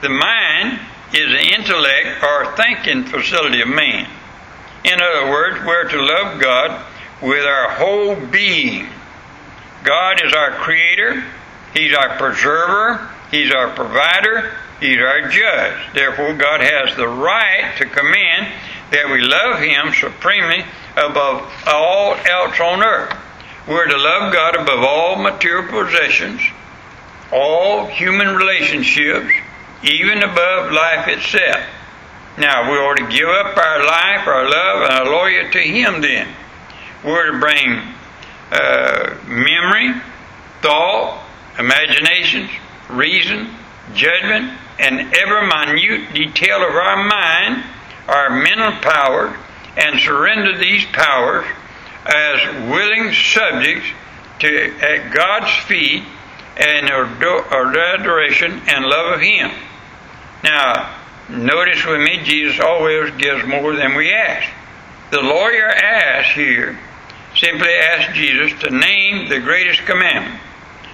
The 0.00 0.08
mind 0.08 0.80
is 1.12 1.30
the 1.30 1.54
intellect 1.54 2.22
or 2.22 2.56
thinking 2.56 3.04
facility 3.04 3.62
of 3.62 3.68
man. 3.68 4.08
In 4.84 5.00
other 5.00 5.30
words, 5.30 5.64
we're 5.64 5.88
to 5.88 6.02
love 6.02 6.40
God 6.40 6.84
with 7.22 7.44
our 7.44 7.70
whole 7.70 8.14
being. 8.26 8.88
God 9.84 10.24
is 10.24 10.32
our 10.32 10.52
creator, 10.52 11.24
He's 11.74 11.94
our 11.94 12.16
preserver, 12.16 13.08
He's 13.30 13.52
our 13.52 13.70
provider, 13.74 14.52
He's 14.80 14.98
our 14.98 15.28
judge. 15.28 15.94
Therefore, 15.94 16.34
God 16.34 16.60
has 16.60 16.96
the 16.96 17.08
right 17.08 17.74
to 17.78 17.86
command 17.86 18.52
that 18.90 19.10
we 19.10 19.20
love 19.22 19.60
Him 19.60 19.92
supremely 19.94 20.64
above 20.96 21.50
all 21.66 22.14
else 22.14 22.60
on 22.60 22.82
earth. 22.82 23.16
We're 23.66 23.86
to 23.86 23.96
love 23.96 24.32
God 24.32 24.56
above 24.56 24.84
all 24.84 25.16
material 25.16 25.68
possessions, 25.68 26.40
all 27.32 27.86
human 27.86 28.36
relationships, 28.36 29.32
even 29.82 30.22
above 30.22 30.72
life 30.72 31.08
itself. 31.08 31.64
Now, 32.38 32.70
we 32.70 32.78
ought 32.78 32.98
to 32.98 33.08
give 33.08 33.28
up 33.28 33.56
our 33.56 33.84
life, 33.84 34.26
our 34.26 34.44
love, 34.48 34.82
and 34.82 34.92
our 34.92 35.06
loyalty 35.06 35.50
to 35.50 35.60
Him 35.60 36.00
then. 36.00 36.28
We're 37.04 37.32
to 37.32 37.38
bring 37.38 37.82
uh, 38.52 39.16
memory, 39.26 40.00
thought, 40.62 41.24
imaginations, 41.58 42.50
reason, 42.88 43.48
judgment, 43.94 44.56
and 44.78 45.14
every 45.14 45.46
minute 45.46 46.12
detail 46.14 46.56
of 46.58 46.74
our 46.74 47.04
mind, 47.08 47.64
our 48.06 48.30
mental 48.30 48.72
powers, 48.80 49.36
and 49.76 50.00
surrender 50.00 50.56
these 50.58 50.84
powers 50.86 51.46
as 52.06 52.70
willing 52.70 53.12
subjects 53.12 53.86
to 54.40 54.78
at 54.80 55.12
God's 55.12 55.52
feet 55.66 56.04
and 56.56 56.88
adoration 56.88 58.62
and 58.66 58.84
love 58.84 59.14
of 59.14 59.20
Him. 59.20 59.50
Now, 60.42 60.96
notice 61.28 61.84
with 61.84 62.00
me, 62.00 62.22
Jesus 62.22 62.60
always 62.60 63.12
gives 63.16 63.46
more 63.46 63.74
than 63.74 63.94
we 63.94 64.12
ask. 64.12 64.48
The 65.10 65.20
lawyer 65.20 65.68
asked 65.68 66.32
here, 66.32 66.78
simply 67.34 67.72
asked 67.72 68.14
Jesus 68.14 68.52
to 68.60 68.70
name 68.70 69.28
the 69.28 69.40
greatest 69.40 69.80
commandment. 69.80 70.40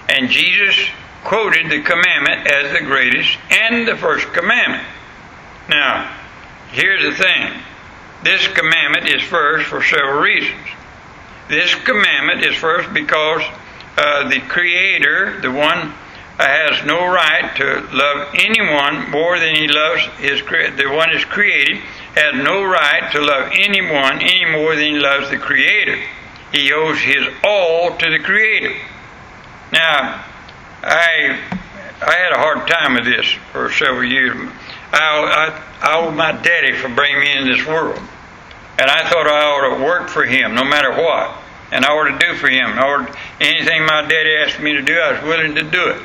And 0.09 0.29
Jesus 0.29 0.87
quoted 1.23 1.69
the 1.69 1.81
commandment 1.81 2.47
as 2.47 2.71
the 2.71 2.85
greatest 2.85 3.37
and 3.49 3.87
the 3.87 3.95
first 3.97 4.31
commandment. 4.33 4.87
Now, 5.67 6.15
here's 6.71 7.01
the 7.03 7.23
thing 7.23 7.61
this 8.23 8.47
commandment 8.47 9.07
is 9.07 9.21
first 9.23 9.67
for 9.67 9.83
several 9.83 10.21
reasons. 10.21 10.67
This 11.47 11.75
commandment 11.75 12.43
is 12.43 12.55
first 12.55 12.91
because 12.93 13.43
uh, 13.97 14.29
the 14.29 14.39
Creator, 14.39 15.41
the 15.41 15.51
one 15.51 15.93
has 16.43 16.85
no 16.85 17.07
right 17.07 17.55
to 17.55 17.87
love 17.95 18.33
anyone 18.35 19.09
more 19.09 19.39
than 19.39 19.55
he 19.55 19.67
loves 19.67 20.03
his 20.17 20.41
the 20.41 20.89
one 20.91 21.09
is 21.15 21.23
created 21.23 21.81
has 22.15 22.33
no 22.43 22.63
right 22.63 23.11
to 23.11 23.21
love 23.21 23.51
anyone 23.53 24.21
any 24.21 24.45
more 24.45 24.75
than 24.75 24.85
he 24.85 24.99
loves 24.99 25.29
the 25.29 25.37
creator. 25.37 25.99
He 26.51 26.71
owes 26.71 26.99
his 26.99 27.27
all 27.43 27.95
to 27.97 28.09
the 28.09 28.19
creator. 28.19 28.73
Now 29.71 30.23
i 30.81 31.39
i 32.01 32.13
had 32.13 32.31
a 32.31 32.37
hard 32.37 32.67
time 32.67 32.93
with 32.93 33.05
this 33.05 33.25
for 33.51 33.71
several 33.71 34.09
years. 34.09 34.35
I 34.93 35.61
i, 35.81 35.89
I 35.89 35.97
owe 35.97 36.11
my 36.11 36.31
daddy 36.31 36.73
for 36.73 36.87
bringing 36.89 37.19
me 37.19 37.31
into 37.37 37.55
this 37.55 37.65
world. 37.67 37.99
And 38.77 38.89
i 38.89 39.09
thought 39.09 39.27
i 39.27 39.43
ought 39.43 39.77
to 39.77 39.83
work 39.83 40.07
for 40.07 40.23
him 40.23 40.55
no 40.55 40.63
matter 40.63 40.91
what. 40.91 41.37
And 41.71 41.83
I 41.83 41.89
ought 41.89 42.17
to 42.17 42.25
do 42.25 42.35
for 42.35 42.47
him. 42.47 42.79
Or 42.79 43.09
anything 43.41 43.85
my 43.85 44.03
daddy 44.03 44.35
asked 44.37 44.61
me 44.61 44.73
to 44.73 44.81
do, 44.81 44.97
I 44.97 45.13
was 45.13 45.23
willing 45.23 45.55
to 45.55 45.63
do 45.63 45.89
it. 45.89 46.01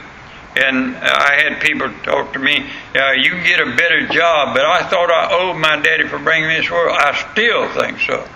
And 0.57 0.97
I 0.97 1.43
had 1.43 1.61
people 1.61 1.93
talk 2.03 2.33
to 2.33 2.39
me, 2.41 2.67
uh, 2.95 3.13
you 3.13 3.31
can 3.31 3.45
get 3.47 3.61
a 3.61 3.77
better 3.77 4.09
job, 4.09 4.55
but 4.55 4.67
I 4.67 4.83
thought 4.83 5.11
I 5.11 5.33
owed 5.33 5.57
my 5.61 5.81
daddy 5.81 6.09
for 6.09 6.19
bringing 6.19 6.49
me 6.49 6.57
this 6.57 6.71
world. 6.71 6.97
I 6.99 7.15
still 7.31 7.69
think 7.73 8.01
so. 8.01 8.29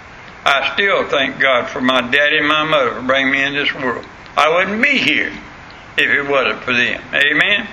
I 0.45 0.75
still 0.75 1.09
thank 1.09 1.41
God 1.41 1.69
for 1.69 1.81
my 1.81 2.03
daddy 2.03 2.39
and 2.39 2.47
my 2.47 2.65
mother 2.65 2.95
for 2.95 3.03
bringing 3.03 3.33
me 3.33 3.43
in 3.43 3.55
this 3.55 3.75
world. 3.75 4.07
I 4.37 4.55
wouldn't 4.55 4.83
be 4.83 4.99
here 4.99 5.33
if 5.97 6.11
it 6.11 6.29
wasn't 6.29 6.63
for 6.63 6.73
them. 6.73 7.03
Amen? 7.13 7.67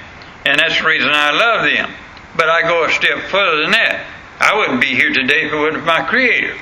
And 0.46 0.60
that's 0.60 0.80
the 0.80 0.88
reason 0.88 1.10
I 1.12 1.32
love 1.32 1.66
them. 1.66 1.92
But 2.36 2.50
I 2.50 2.64
go 2.64 2.86
a 2.86 2.90
step 2.92 3.20
further 3.30 3.64
than 3.64 3.72
that. 3.72 4.06
I 4.40 4.58
wouldn't 4.58 4.82
be 4.82 4.96
here 4.96 5.14
today 5.14 5.46
if 5.46 5.54
it 5.54 5.56
wasn't 5.56 5.82
for 5.82 5.86
my 5.86 6.02
Creator. 6.02 6.56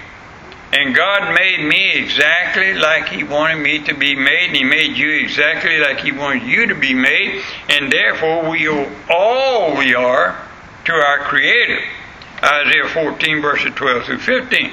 And 0.72 0.94
God 0.94 1.34
made 1.34 1.68
me 1.68 1.94
exactly 1.94 2.74
like 2.76 3.08
He 3.08 3.24
wanted 3.24 3.58
me 3.58 3.80
to 3.86 3.96
be 3.96 4.16
made, 4.16 4.48
and 4.48 4.56
He 4.56 4.64
made 4.64 4.96
you 4.96 5.12
exactly 5.14 5.80
like 5.80 6.02
He 6.02 6.12
wanted 6.12 6.44
you 6.44 6.68
to 6.68 6.76
be 6.76 6.94
made, 6.94 7.42
and 7.70 7.92
therefore 7.92 8.48
we 8.50 8.68
owe 8.70 8.92
all 9.10 9.76
we 9.76 9.96
are 9.96 10.40
to 10.86 10.94
our 10.94 11.20
Creator. 11.20 11.80
Isaiah 12.44 12.88
14, 12.88 13.42
verses 13.42 13.74
12 13.76 14.04
through 14.06 14.20
15. 14.20 14.72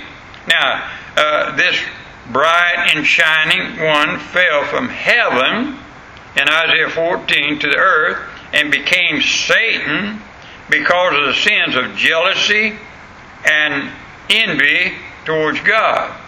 Now, 0.49 0.91
uh, 1.17 1.57
this 1.57 1.81
bright 2.31 2.93
and 2.95 3.07
shining 3.07 3.83
one 3.83 4.19
fell 4.19 4.65
from 4.65 4.89
heaven 4.89 5.79
in 6.37 6.49
Isaiah 6.49 6.91
14 6.91 7.59
to 7.61 7.67
the 7.69 7.77
earth 7.77 8.19
and 8.53 8.71
became 8.71 9.23
Satan 9.23 10.21
because 10.69 11.15
of 11.19 11.27
the 11.27 11.35
sins 11.35 11.75
of 11.75 11.97
jealousy 11.97 12.77
and 13.45 13.91
envy 14.29 14.93
towards 15.27 15.61
God. 15.61 16.19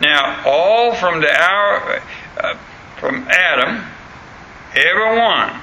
Now, 0.00 0.42
all 0.46 0.94
from 0.94 1.20
the 1.20 1.30
hour 1.30 2.02
uh, 2.38 2.56
from 2.96 3.26
Adam, 3.28 3.84
everyone 4.74 5.60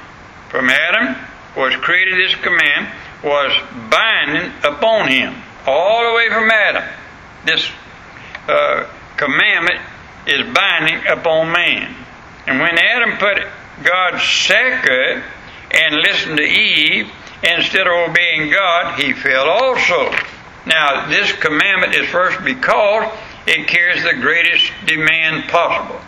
from 0.50 0.70
Adam 0.70 1.16
was 1.58 1.76
created 1.78 2.18
this 2.20 2.36
command 2.36 2.90
was 3.24 3.52
binding 3.90 4.52
upon 4.64 5.10
him 5.10 5.36
all 5.66 6.10
the 6.10 6.16
way 6.16 6.30
from 6.30 6.50
Adam. 6.50 6.84
This 7.46 7.70
uh, 8.48 8.88
commandment 9.18 9.80
is 10.26 10.56
binding 10.56 11.06
upon 11.08 11.52
man. 11.52 11.96
And 12.48 12.60
when 12.60 12.78
Adam 12.78 13.18
put 13.18 13.46
God's 13.84 14.24
second 14.24 15.24
and 15.72 15.96
listened 15.96 16.38
to 16.38 16.44
Eve 16.44 17.12
instead 17.44 17.88
of 17.88 18.10
obeying 18.10 18.52
God, 18.52 19.00
he 19.00 19.14
fell 19.14 19.50
also. 19.50 20.12
Now, 20.70 21.10
this 21.10 21.32
commandment 21.34 21.96
is 21.96 22.08
first 22.10 22.44
because 22.46 23.12
it 23.48 23.68
carries 23.68 24.04
the 24.04 24.14
greatest 24.14 24.72
demand 24.86 25.50
possible. 25.50 26.00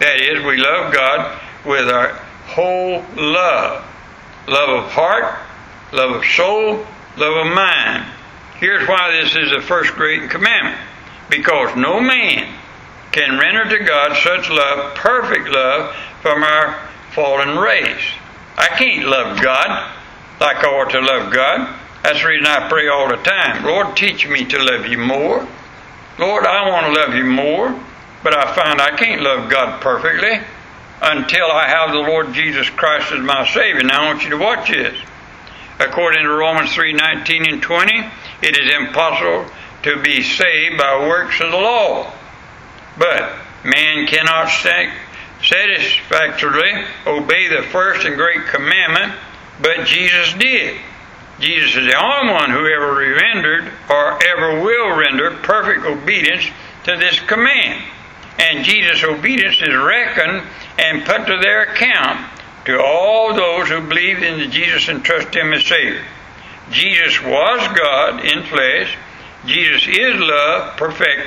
That 0.00 0.20
is, 0.20 0.44
we 0.44 0.56
love 0.56 0.92
God 0.92 1.40
with 1.64 1.88
our 1.88 2.08
whole 2.46 3.04
love 3.16 3.84
love 4.48 4.84
of 4.84 4.90
heart, 4.90 5.38
love 5.92 6.16
of 6.16 6.24
soul, 6.24 6.84
love 7.16 7.46
of 7.46 7.52
mind. 7.54 8.04
Here's 8.58 8.86
why 8.88 9.12
this 9.12 9.36
is 9.36 9.50
the 9.50 9.60
first 9.60 9.92
great 9.92 10.28
commandment 10.28 10.78
because 11.28 11.76
no 11.76 12.00
man 12.00 12.52
can 13.12 13.38
render 13.38 13.78
to 13.78 13.84
God 13.84 14.16
such 14.16 14.50
love, 14.50 14.94
perfect 14.96 15.48
love, 15.48 15.94
from 16.20 16.42
our 16.42 16.88
fallen 17.12 17.58
race. 17.58 18.04
I 18.56 18.66
can't 18.66 19.06
love 19.06 19.40
God 19.40 19.92
like 20.40 20.56
I 20.58 20.66
ought 20.66 20.90
to 20.90 21.00
love 21.00 21.32
God. 21.32 21.79
That's 22.02 22.20
the 22.20 22.28
reason 22.28 22.46
I 22.46 22.68
pray 22.68 22.88
all 22.88 23.08
the 23.08 23.16
time. 23.16 23.64
Lord, 23.64 23.96
teach 23.96 24.26
me 24.26 24.44
to 24.46 24.62
love 24.62 24.86
you 24.86 24.98
more. 24.98 25.46
Lord, 26.18 26.46
I 26.46 26.68
want 26.68 26.86
to 26.86 27.00
love 27.00 27.14
you 27.14 27.24
more, 27.24 27.78
but 28.22 28.36
I 28.36 28.54
find 28.54 28.80
I 28.80 28.96
can't 28.96 29.22
love 29.22 29.50
God 29.50 29.80
perfectly 29.80 30.40
until 31.02 31.50
I 31.50 31.66
have 31.66 31.92
the 31.92 31.98
Lord 31.98 32.32
Jesus 32.32 32.68
Christ 32.70 33.12
as 33.12 33.20
my 33.20 33.46
Savior. 33.46 33.82
Now 33.82 34.02
I 34.02 34.06
want 34.06 34.24
you 34.24 34.30
to 34.30 34.38
watch 34.38 34.68
this. 34.70 34.98
According 35.78 36.24
to 36.24 36.30
Romans 36.30 36.72
3 36.74 36.92
19 36.92 37.52
and 37.52 37.62
20, 37.62 38.10
it 38.42 38.58
is 38.58 38.74
impossible 38.74 39.46
to 39.82 40.02
be 40.02 40.22
saved 40.22 40.76
by 40.76 41.06
works 41.08 41.40
of 41.40 41.50
the 41.50 41.56
law. 41.56 42.12
But 42.98 43.34
man 43.64 44.06
cannot 44.06 44.50
satisfactorily 45.42 46.84
obey 47.06 47.48
the 47.48 47.62
first 47.68 48.04
and 48.06 48.16
great 48.16 48.46
commandment, 48.46 49.14
but 49.62 49.86
Jesus 49.86 50.34
did. 50.34 50.78
Jesus 51.40 51.74
is 51.74 51.86
the 51.86 52.02
only 52.02 52.32
one 52.32 52.50
who 52.50 52.66
ever 52.66 52.94
rendered 52.96 53.72
or 53.88 54.22
ever 54.22 54.60
will 54.60 54.96
render 54.96 55.30
perfect 55.42 55.86
obedience 55.86 56.44
to 56.84 56.96
this 56.96 57.18
command. 57.20 57.82
And 58.38 58.64
Jesus' 58.64 59.02
obedience 59.04 59.56
is 59.60 59.74
reckoned 59.74 60.46
and 60.78 61.04
put 61.04 61.26
to 61.26 61.38
their 61.38 61.62
account 61.62 62.30
to 62.66 62.80
all 62.80 63.34
those 63.34 63.68
who 63.68 63.80
believe 63.80 64.22
in 64.22 64.50
Jesus 64.50 64.88
and 64.88 65.02
trust 65.02 65.34
Him 65.34 65.52
as 65.52 65.64
Savior. 65.64 66.04
Jesus 66.70 67.22
was 67.22 67.76
God 67.76 68.24
in 68.24 68.44
flesh. 68.44 68.96
Jesus 69.46 69.88
is 69.88 70.20
love, 70.20 70.76
perfect 70.76 71.26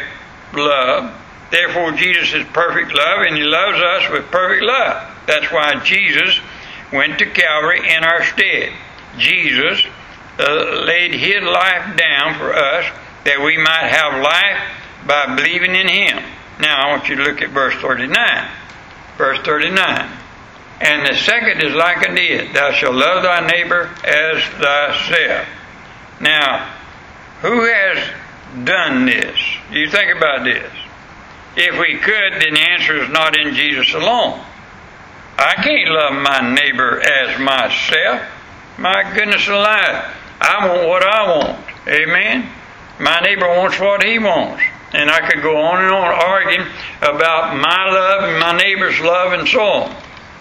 love. 0.54 1.19
Therefore, 1.52 1.91
Jesus 1.91 2.34
is 2.34 2.45
perfect 2.54 2.93
love, 2.95 3.26
and 3.28 3.36
He 3.36 3.43
loves 3.43 3.78
us 3.78 4.12
with 4.12 4.32
perfect 4.32 4.63
love. 4.63 5.12
That's 5.26 5.52
why 5.52 5.84
Jesus 5.84 6.39
went 6.91 7.19
to 7.19 7.26
Calvary 7.26 7.80
in 7.89 8.04
our 8.04 8.23
stead. 8.23 8.73
Jesus 9.17 9.84
Uh, 10.39 10.84
laid 10.86 11.13
His 11.13 11.43
life 11.43 11.96
down 11.96 12.36
for 12.36 12.54
us 12.54 12.86
that 13.26 13.43
we 13.43 13.58
might 13.58 13.88
have 13.88 14.22
life 14.22 15.08
by 15.08 15.36
believing 15.36 15.76
in 15.76 15.88
Him. 15.88 16.24
Now, 16.60 16.82
I 16.82 16.89
want 16.89 17.10
you 17.10 17.15
to 17.15 17.24
look 17.24 17.41
at 17.41 17.50
verse 17.50 17.76
39. 17.76 18.15
Verse 19.17 19.39
39. 19.39 20.10
And 20.82 21.08
the 21.08 21.15
second 21.15 21.62
is 21.62 21.74
like 21.74 21.98
unto 21.98 22.22
it 22.22 22.54
Thou 22.54 22.72
shalt 22.72 22.96
love 22.96 23.24
thy 23.24 23.46
neighbor 23.48 23.89
as 24.04 24.43
thyself. 24.60 25.48
Now, 26.19 26.74
who 27.41 27.65
has 27.65 28.65
done 28.65 29.06
this? 29.06 29.38
Do 29.72 29.80
you 29.80 29.89
think 29.89 30.15
about 30.15 30.43
this. 30.43 30.72
If 31.56 31.80
we 31.80 31.98
could, 31.98 32.34
then 32.41 32.54
the 32.54 32.60
answer 32.60 33.04
is 33.04 33.10
not 33.10 33.38
in 33.38 33.54
Jesus 33.54 33.93
alone. 33.93 34.39
I 35.38 35.56
can't 35.56 35.91
love 35.91 36.13
my 36.22 36.54
neighbor 36.54 37.02
as 37.02 37.39
myself. 37.39 38.22
My 38.78 39.13
goodness 39.13 39.48
alive. 39.48 40.12
I 40.43 40.67
want 40.67 40.88
what 40.88 41.03
I 41.03 41.38
want. 41.38 41.65
Amen. 41.88 42.49
My 42.99 43.19
neighbor 43.21 43.47
wants 43.47 43.79
what 43.79 44.03
he 44.03 44.19
wants. 44.19 44.62
And 44.93 45.10
I 45.10 45.27
could 45.27 45.41
go 45.41 45.58
on 45.58 45.84
and 45.84 45.91
on 45.91 46.13
arguing 46.13 46.67
about 47.01 47.56
my 47.56 47.89
love 47.89 48.29
and 48.29 48.39
my 48.39 48.56
neighbor's 48.56 48.99
love 48.99 49.34
and 49.34 49.47
so 49.47 49.62
on. 49.62 49.95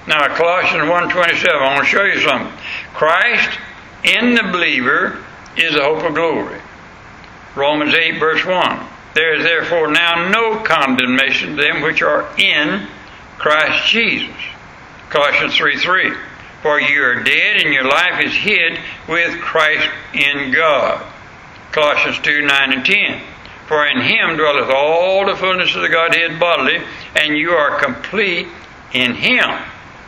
Now 0.07 0.27
Colossians 0.37 0.91
1.27, 0.91 1.47
I 1.49 1.75
want 1.75 1.85
to 1.85 1.91
show 1.91 2.03
you 2.03 2.21
something. 2.21 2.53
Christ 2.93 3.59
in 4.05 4.35
the 4.35 4.43
believer 4.53 5.25
is 5.57 5.75
the 5.75 5.83
hope 5.83 6.03
of 6.03 6.15
glory. 6.15 6.61
Romans 7.55 7.95
8 7.95 8.19
verse 8.19 8.45
1. 8.45 8.87
There 9.15 9.35
is 9.39 9.45
therefore 9.45 9.93
now 9.93 10.29
no 10.29 10.63
condemnation 10.65 11.57
to 11.57 11.63
them 11.63 11.83
which 11.83 12.03
are 12.03 12.29
in 12.39 12.89
Christ 13.39 13.89
Jesus. 13.89 14.35
Colossians 15.11 15.55
3 15.55 15.79
3. 15.79 16.13
For 16.63 16.81
you 16.81 17.03
are 17.03 17.23
dead 17.23 17.61
and 17.61 17.75
your 17.75 17.85
life 17.85 18.25
is 18.25 18.33
hid 18.33 18.79
with 19.09 19.41
Christ 19.41 19.91
in 20.15 20.53
God. 20.53 21.05
Colossians 21.73 22.21
2 22.21 22.43
9 22.43 22.73
and 22.73 22.85
10. 22.85 23.23
For 23.67 23.87
in 23.87 24.01
him 24.01 24.37
dwelleth 24.37 24.71
all 24.71 25.27
the 25.27 25.37
fullness 25.37 25.75
of 25.75 25.83
the 25.83 25.89
Godhead 25.89 26.39
bodily, 26.39 26.83
and 27.17 27.37
you 27.37 27.51
are 27.51 27.81
complete 27.81 28.47
in 28.93 29.15
him. 29.15 29.49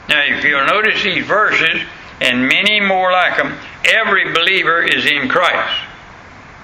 Now, 0.09 0.23
if 0.27 0.45
you'll 0.45 0.67
notice 0.67 1.03
these 1.03 1.25
verses, 1.25 1.83
and 2.21 2.47
many 2.47 2.79
more 2.81 3.11
like 3.11 3.37
them, 3.37 3.57
every 3.85 4.33
believer 4.33 4.83
is 4.83 5.07
in 5.07 5.29
Christ. 5.29 5.81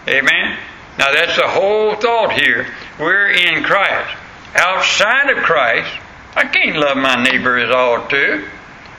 Amen? 0.07 0.59
Now, 0.99 1.13
that's 1.13 1.37
the 1.37 1.49
whole 1.49 1.95
thought 1.97 2.33
here. 2.33 2.67
We're 2.99 3.31
in 3.31 3.65
Christ. 3.65 4.17
Outside 4.55 5.31
of 5.31 5.43
Christ, 5.45 5.91
I 6.37 6.45
can't 6.45 6.77
love 6.77 6.97
my 6.97 7.23
neighbor 7.23 7.59
as 7.59 7.71
I 7.71 7.75
ought 7.75 8.11
to. 8.11 8.47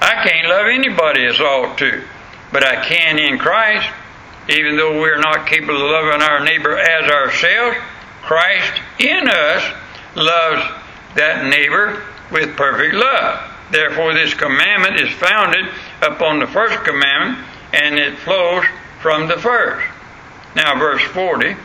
I 0.01 0.27
can't 0.27 0.49
love 0.49 0.67
anybody 0.67 1.25
as 1.25 1.39
I 1.39 1.43
ought 1.43 1.77
to. 1.77 2.03
But 2.51 2.65
I 2.65 2.83
can 2.85 3.19
in 3.19 3.37
Christ 3.37 3.87
even 4.49 4.75
though 4.75 4.99
we're 4.99 5.19
not 5.19 5.47
capable 5.47 5.75
of 5.75 5.91
loving 5.91 6.21
our 6.21 6.43
neighbor 6.43 6.77
as 6.77 7.09
ourselves, 7.09 7.77
Christ 8.23 8.81
in 8.99 9.27
us 9.29 9.63
loves 10.15 10.81
that 11.15 11.45
neighbor 11.45 12.03
with 12.31 12.57
perfect 12.57 12.93
love. 12.93 13.49
Therefore, 13.71 14.13
this 14.13 14.33
commandment 14.33 14.99
is 14.99 15.13
founded 15.13 15.65
upon 16.01 16.39
the 16.39 16.47
first 16.47 16.83
commandment 16.83 17.45
and 17.73 17.95
it 17.95 18.17
flows 18.17 18.65
from 19.01 19.27
the 19.27 19.37
first. 19.37 19.87
Now, 20.55 20.77
verse 20.77 21.03
40 21.03 21.55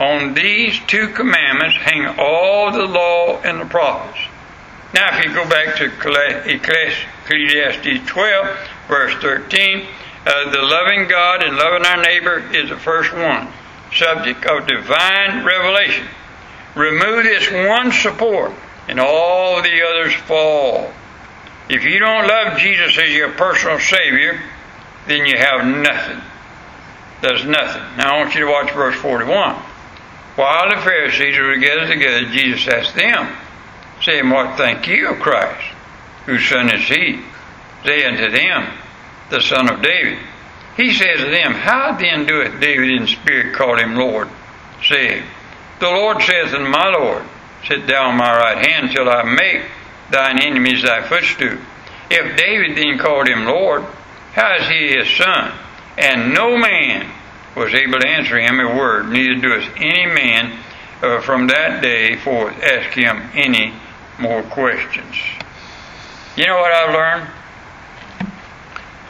On 0.00 0.34
these 0.34 0.80
two 0.86 1.08
commandments 1.08 1.76
hang 1.76 2.18
all 2.18 2.72
the 2.72 2.86
law 2.86 3.40
and 3.42 3.60
the 3.60 3.66
prophets. 3.66 4.18
Now, 4.94 5.16
if 5.16 5.24
you 5.24 5.32
go 5.32 5.48
back 5.48 5.76
to 5.76 5.84
Ecclesiastes 5.84 7.06
12, 8.06 8.58
verse 8.88 9.14
13, 9.22 9.86
uh, 10.26 10.50
the 10.50 10.62
loving 10.62 11.08
God 11.08 11.42
and 11.42 11.56
loving 11.56 11.86
our 11.86 12.02
neighbor 12.02 12.38
is 12.54 12.68
the 12.68 12.76
first 12.76 13.12
one. 13.12 13.48
Subject 13.94 14.44
of 14.46 14.66
divine 14.66 15.44
revelation. 15.44 16.06
Remove 16.74 17.24
this 17.24 17.50
one 17.50 17.92
support, 17.92 18.52
and 18.88 18.98
all 19.00 19.62
the 19.62 19.82
others 19.82 20.14
fall. 20.14 20.92
If 21.68 21.84
you 21.84 21.98
don't 21.98 22.26
love 22.26 22.58
Jesus 22.58 22.96
as 22.98 23.10
your 23.10 23.32
personal 23.32 23.78
Savior, 23.78 24.40
then 25.06 25.26
you 25.26 25.36
have 25.38 25.66
nothing. 25.66 26.20
There's 27.20 27.44
nothing. 27.44 27.82
Now 27.96 28.14
I 28.14 28.18
want 28.18 28.34
you 28.34 28.46
to 28.46 28.50
watch 28.50 28.72
verse 28.72 28.96
41. 28.96 29.54
While 30.34 30.70
the 30.70 30.80
Pharisees 30.80 31.36
were 31.38 31.56
gathered 31.56 31.88
together, 31.88 32.24
Jesus 32.26 32.66
asked 32.68 32.94
them, 32.94 33.36
saying, 34.02 34.30
What 34.30 34.56
think 34.56 34.86
you 34.86 35.10
of 35.10 35.20
Christ? 35.20 35.62
Whose 36.26 36.48
son 36.48 36.70
is 36.70 36.86
he? 36.88 37.20
Say 37.84 38.04
unto 38.04 38.30
them, 38.30 38.72
the 39.30 39.40
son 39.40 39.72
of 39.72 39.82
David. 39.82 40.18
He 40.76 40.92
says 40.92 41.18
to 41.18 41.30
them, 41.30 41.52
How 41.52 41.96
then 41.98 42.26
doeth 42.26 42.60
David 42.60 42.90
in 42.90 43.06
spirit 43.06 43.54
call 43.54 43.78
him 43.78 43.96
Lord, 43.96 44.28
saying, 44.84 45.24
The 45.80 45.90
Lord 45.90 46.22
saith 46.22 46.54
unto 46.54 46.70
my 46.70 46.88
Lord, 46.90 47.24
Sit 47.66 47.86
down 47.86 48.12
on 48.12 48.16
my 48.16 48.32
right 48.36 48.66
hand 48.66 48.90
till 48.90 49.08
I 49.08 49.22
make 49.22 49.62
thine 50.10 50.40
enemies 50.40 50.82
thy 50.82 51.02
footstool. 51.02 51.58
If 52.10 52.36
David 52.36 52.76
then 52.76 52.98
called 52.98 53.28
him 53.28 53.44
Lord, 53.44 53.84
how 54.32 54.56
is 54.56 54.68
he 54.68 54.96
his 54.96 55.08
son? 55.16 55.52
And 55.96 56.34
no 56.34 56.56
man 56.56 57.10
was 57.54 57.74
able 57.74 58.00
to 58.00 58.08
answer 58.08 58.38
him 58.38 58.60
a 58.60 58.76
word, 58.76 59.10
neither 59.10 59.40
doeth 59.40 59.68
any 59.76 60.06
man 60.06 60.58
uh, 61.02 61.20
from 61.20 61.48
that 61.48 61.82
day 61.82 62.16
forth 62.16 62.54
ask 62.62 62.96
him 62.96 63.30
any 63.34 63.74
more 64.18 64.42
questions. 64.42 65.16
You 66.36 66.46
know 66.46 66.56
what 66.56 66.72
I've 66.72 66.94
learned? 66.94 67.30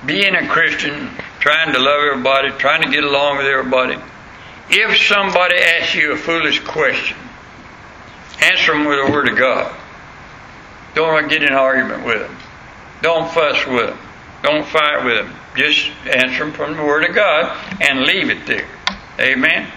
being 0.06 0.34
a 0.34 0.48
Christian, 0.48 1.10
trying 1.38 1.72
to 1.72 1.78
love 1.78 2.00
everybody, 2.10 2.50
trying 2.58 2.82
to 2.82 2.90
get 2.90 3.04
along 3.04 3.38
with 3.38 3.46
everybody, 3.46 3.96
if 4.68 4.96
somebody 5.06 5.56
asks 5.56 5.94
you 5.94 6.12
a 6.12 6.16
foolish 6.16 6.60
question, 6.60 7.16
answer 8.40 8.72
them 8.72 8.84
with 8.84 9.06
the 9.06 9.12
Word 9.12 9.28
of 9.28 9.38
God. 9.38 9.74
Don't 10.94 11.28
get 11.28 11.42
in 11.42 11.48
an 11.48 11.54
argument 11.54 12.04
with 12.04 12.20
them. 12.20 12.36
Don't 13.00 13.30
fuss 13.30 13.66
with 13.66 13.90
them. 13.90 13.98
Don't 14.42 14.66
fight 14.66 15.04
with 15.04 15.24
them. 15.24 15.34
Just 15.56 15.88
answer 16.06 16.44
them 16.44 16.52
from 16.52 16.76
the 16.76 16.82
Word 16.82 17.08
of 17.08 17.14
God 17.14 17.56
and 17.80 18.02
leave 18.02 18.30
it 18.30 18.46
there. 18.46 18.68
Amen? 19.20 19.70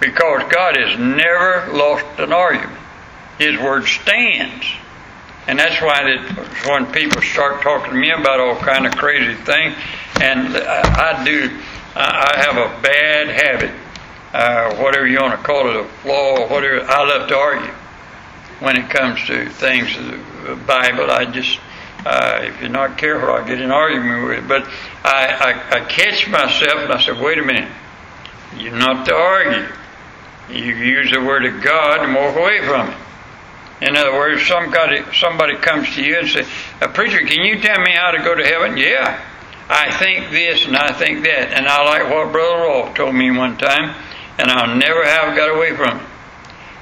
Because 0.00 0.42
God 0.50 0.76
has 0.76 0.98
never 0.98 1.72
lost 1.72 2.04
an 2.18 2.32
argument. 2.32 2.78
His 3.38 3.60
Word 3.60 3.84
stands. 3.84 4.66
And 5.48 5.58
that's 5.58 5.80
why 5.80 6.02
that 6.02 6.66
when 6.68 6.90
people 6.92 7.22
start 7.22 7.62
talking 7.62 7.92
to 7.92 7.96
me 7.96 8.10
about 8.10 8.40
all 8.40 8.56
kind 8.56 8.84
of 8.86 8.96
crazy 8.96 9.34
things, 9.34 9.76
and 10.20 10.56
I 10.56 11.24
do, 11.24 11.50
I 11.94 12.32
have 12.36 12.56
a 12.56 12.82
bad 12.82 13.28
habit, 13.28 13.70
uh, 14.32 14.74
whatever 14.82 15.06
you 15.06 15.20
want 15.20 15.38
to 15.38 15.46
call 15.46 15.68
it, 15.70 15.76
a 15.76 15.84
flaw, 16.02 16.48
whatever. 16.48 16.82
I 16.82 17.04
love 17.04 17.28
to 17.28 17.36
argue 17.36 17.72
when 18.58 18.76
it 18.76 18.90
comes 18.90 19.24
to 19.26 19.48
things 19.48 19.96
of 19.96 20.46
the 20.46 20.56
Bible. 20.66 21.10
I 21.10 21.26
just, 21.26 21.60
uh, 22.04 22.40
if 22.42 22.60
you're 22.60 22.68
not 22.70 22.98
careful, 22.98 23.30
I'll 23.30 23.44
get 23.46 23.58
in 23.58 23.66
an 23.66 23.70
argument 23.70 24.26
with 24.26 24.38
it. 24.38 24.48
But 24.48 24.66
I, 25.04 25.62
I, 25.70 25.76
I 25.76 25.84
catch 25.84 26.28
myself 26.28 26.80
and 26.80 26.92
I 26.92 27.00
say, 27.00 27.12
wait 27.12 27.38
a 27.38 27.42
minute, 27.42 27.70
you're 28.56 28.72
not 28.72 29.06
to 29.06 29.14
argue. 29.14 29.66
You 30.50 30.74
use 30.74 31.12
the 31.12 31.20
word 31.20 31.44
of 31.44 31.62
God 31.62 32.04
and 32.04 32.14
walk 32.14 32.36
away 32.36 32.64
from 32.66 32.90
it. 32.90 32.96
In 33.80 33.96
other 33.96 34.12
words, 34.12 34.46
somebody, 34.46 35.02
somebody 35.12 35.56
comes 35.56 35.94
to 35.94 36.02
you 36.02 36.18
and 36.18 36.28
says, 36.28 36.48
a 36.80 36.88
preacher, 36.88 37.18
can 37.18 37.44
you 37.44 37.60
tell 37.60 37.80
me 37.80 37.92
how 37.92 38.10
to 38.10 38.18
go 38.18 38.34
to 38.34 38.44
heaven? 38.44 38.76
Yeah. 38.76 39.22
I 39.68 39.96
think 39.98 40.30
this 40.30 40.64
and 40.64 40.76
I 40.76 40.92
think 40.92 41.24
that. 41.24 41.52
And 41.52 41.66
I 41.66 41.84
like 41.84 42.10
what 42.10 42.32
Brother 42.32 42.62
Rolfe 42.62 42.94
told 42.94 43.14
me 43.14 43.30
one 43.30 43.58
time, 43.58 43.94
and 44.38 44.50
I'll 44.50 44.76
never 44.76 45.04
have 45.04 45.36
got 45.36 45.54
away 45.54 45.76
from 45.76 45.98
it. 45.98 46.06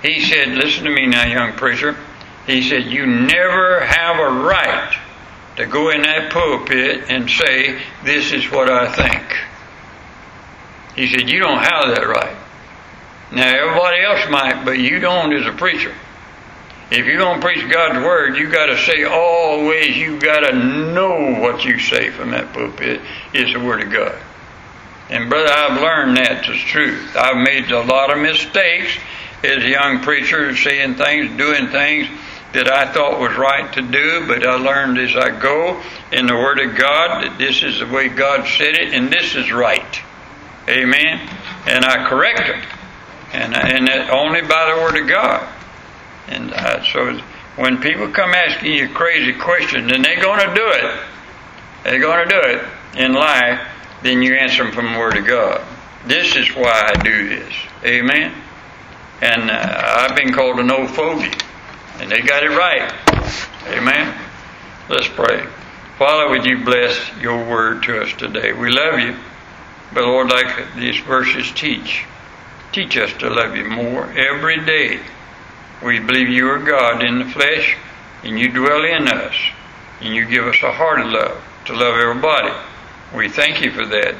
He 0.03 0.21
said, 0.21 0.49
listen 0.49 0.85
to 0.85 0.91
me 0.91 1.07
now, 1.07 1.27
young 1.27 1.55
preacher. 1.55 1.97
He 2.47 2.63
said, 2.63 2.85
you 2.85 3.07
never 3.07 3.81
have 3.81 4.19
a 4.19 4.45
right 4.45 4.95
to 5.57 5.67
go 5.67 5.91
in 5.91 6.03
that 6.03 6.31
pulpit 6.31 7.05
and 7.09 7.31
say, 7.31 7.81
this 8.05 8.33
is 8.33 8.51
what 8.51 8.71
I 8.71 8.93
think. 8.93 9.23
He 10.95 11.09
said, 11.09 11.31
you 11.31 11.41
don't 11.41 11.59
have 11.59 11.95
that 11.97 12.07
right. 12.07 12.37
Now, 13.33 13.49
everybody 13.49 14.03
else 14.03 14.31
might, 14.31 14.65
but 14.65 14.79
you 14.79 15.01
don't 15.01 15.33
as 15.33 15.47
a 15.47 15.57
preacher. 15.57 15.95
If 16.97 17.07
you're 17.07 17.19
going 17.19 17.41
to 17.41 17.45
preach 17.45 17.69
God's 17.69 18.05
word, 18.05 18.37
you 18.37 18.49
got 18.49 18.67
to 18.67 18.79
say 18.79 19.03
always, 19.03 19.97
you 19.97 20.21
got 20.21 20.49
to 20.49 20.53
know 20.55 21.41
what 21.41 21.65
you 21.65 21.81
say 21.81 22.11
from 22.11 22.31
that 22.31 22.53
pulpit 22.53 23.01
is 23.33 23.53
the 23.53 23.59
word 23.59 23.83
of 23.83 23.91
God. 23.91 24.17
And 25.11 25.29
brother, 25.29 25.51
I've 25.53 25.81
learned 25.81 26.17
that's 26.17 26.47
the 26.47 26.55
truth. 26.55 27.17
I've 27.17 27.37
made 27.37 27.69
a 27.73 27.83
lot 27.83 28.11
of 28.11 28.19
mistakes 28.19 28.97
as 29.43 29.65
a 29.65 29.69
young 29.69 30.03
preacher, 30.03 30.55
saying 30.55 30.95
things, 30.95 31.37
doing 31.37 31.67
things 31.67 32.09
that 32.53 32.71
I 32.71 32.87
thought 32.93 33.19
was 33.19 33.37
right 33.37 33.73
to 33.73 33.83
do, 33.83 34.29
but 34.29 34.47
I 34.47 34.55
learned 34.55 34.97
as 34.99 35.17
I 35.17 35.37
go 35.37 35.83
in 36.13 36.27
the 36.27 36.37
Word 36.37 36.61
of 36.61 36.77
God 36.77 37.25
that 37.25 37.39
this 37.39 37.65
is 37.65 37.81
the 37.81 37.87
way 37.87 38.09
God 38.09 38.47
said 38.47 38.77
it, 38.77 38.95
and 38.95 39.13
this 39.13 39.35
is 39.35 39.51
right. 39.51 40.01
Amen. 40.69 41.29
And 41.67 41.85
I 41.85 42.09
correct 42.09 42.39
them, 42.39 42.63
and 43.33 43.55
and 43.57 43.89
that 43.89 44.11
only 44.11 44.43
by 44.43 44.73
the 44.73 44.81
Word 44.81 45.03
of 45.03 45.09
God. 45.09 45.54
And 46.29 46.53
uh, 46.53 46.85
so 46.85 47.21
when 47.57 47.81
people 47.81 48.09
come 48.11 48.31
asking 48.31 48.73
you 48.73 48.89
crazy 48.89 49.33
questions, 49.33 49.93
and 49.93 50.05
they're 50.05 50.21
going 50.21 50.41
to 50.49 50.55
do 50.55 50.67
it, 50.67 51.01
they're 51.85 52.01
going 52.01 52.29
to 52.29 52.35
do 52.35 52.41
it 52.49 52.65
in 52.97 53.13
life, 53.13 53.61
then 54.03 54.23
you 54.23 54.35
answer 54.35 54.65
them 54.65 54.73
from 54.73 54.93
the 54.93 54.99
Word 54.99 55.17
of 55.17 55.27
God. 55.27 55.65
This 56.07 56.37
is 56.37 56.49
why 56.55 56.93
I 56.95 57.03
do 57.03 57.29
this. 57.29 57.53
Amen. 57.85 58.35
And 59.23 59.51
uh, 59.51 59.97
I've 59.99 60.17
been 60.17 60.33
called 60.33 60.59
an 60.59 60.71
old 60.71 60.91
fogey, 60.91 61.33
and 61.99 62.11
they 62.11 62.21
got 62.21 62.43
it 62.43 62.51
right. 62.51 62.93
Amen. 63.69 64.15
Let's 64.89 65.09
pray. 65.09 65.47
Father, 65.99 66.29
would 66.29 66.45
you 66.45 66.65
bless 66.65 66.99
your 67.21 67.49
word 67.49 67.85
to 67.85 68.03
us 68.03 68.13
today? 68.15 68.53
We 68.53 68.69
love 68.69 68.99
you, 68.99 69.17
but 69.95 70.03
Lord, 70.03 70.29
like 70.29 70.75
these 70.75 70.99
verses 70.99 71.51
teach, 71.53 72.05
teach 72.73 72.97
us 72.97 73.13
to 73.21 73.31
love 73.31 73.57
you 73.57 73.65
more 73.65 74.05
every 74.11 74.63
day. 74.65 75.01
We 75.85 75.99
believe 75.99 76.31
you 76.31 76.49
are 76.49 76.59
God 76.59 77.05
in 77.05 77.19
the 77.19 77.27
flesh, 77.27 77.77
and 78.23 78.39
you 78.39 78.51
dwell 78.51 78.85
in 78.85 79.07
us, 79.07 79.35
and 80.01 80.15
you 80.15 80.25
give 80.25 80.47
us 80.47 80.63
a 80.63 80.73
heart 80.73 80.99
of 81.01 81.09
love 81.09 81.45
to 81.67 81.75
love 81.75 81.97
everybody. 82.01 82.55
We 83.15 83.29
thank 83.29 83.63
you 83.63 83.71
for 83.71 83.85
that, 83.85 84.15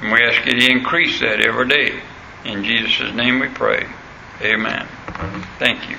and 0.00 0.12
we 0.12 0.20
ask 0.24 0.44
you 0.44 0.58
to 0.58 0.70
increase 0.70 1.20
that 1.20 1.40
every 1.40 1.68
day. 1.68 2.00
In 2.44 2.64
Jesus' 2.64 3.14
name 3.14 3.38
we 3.38 3.48
pray. 3.48 3.86
Amen. 4.42 4.88
Thank 5.60 5.88
you. 5.88 5.98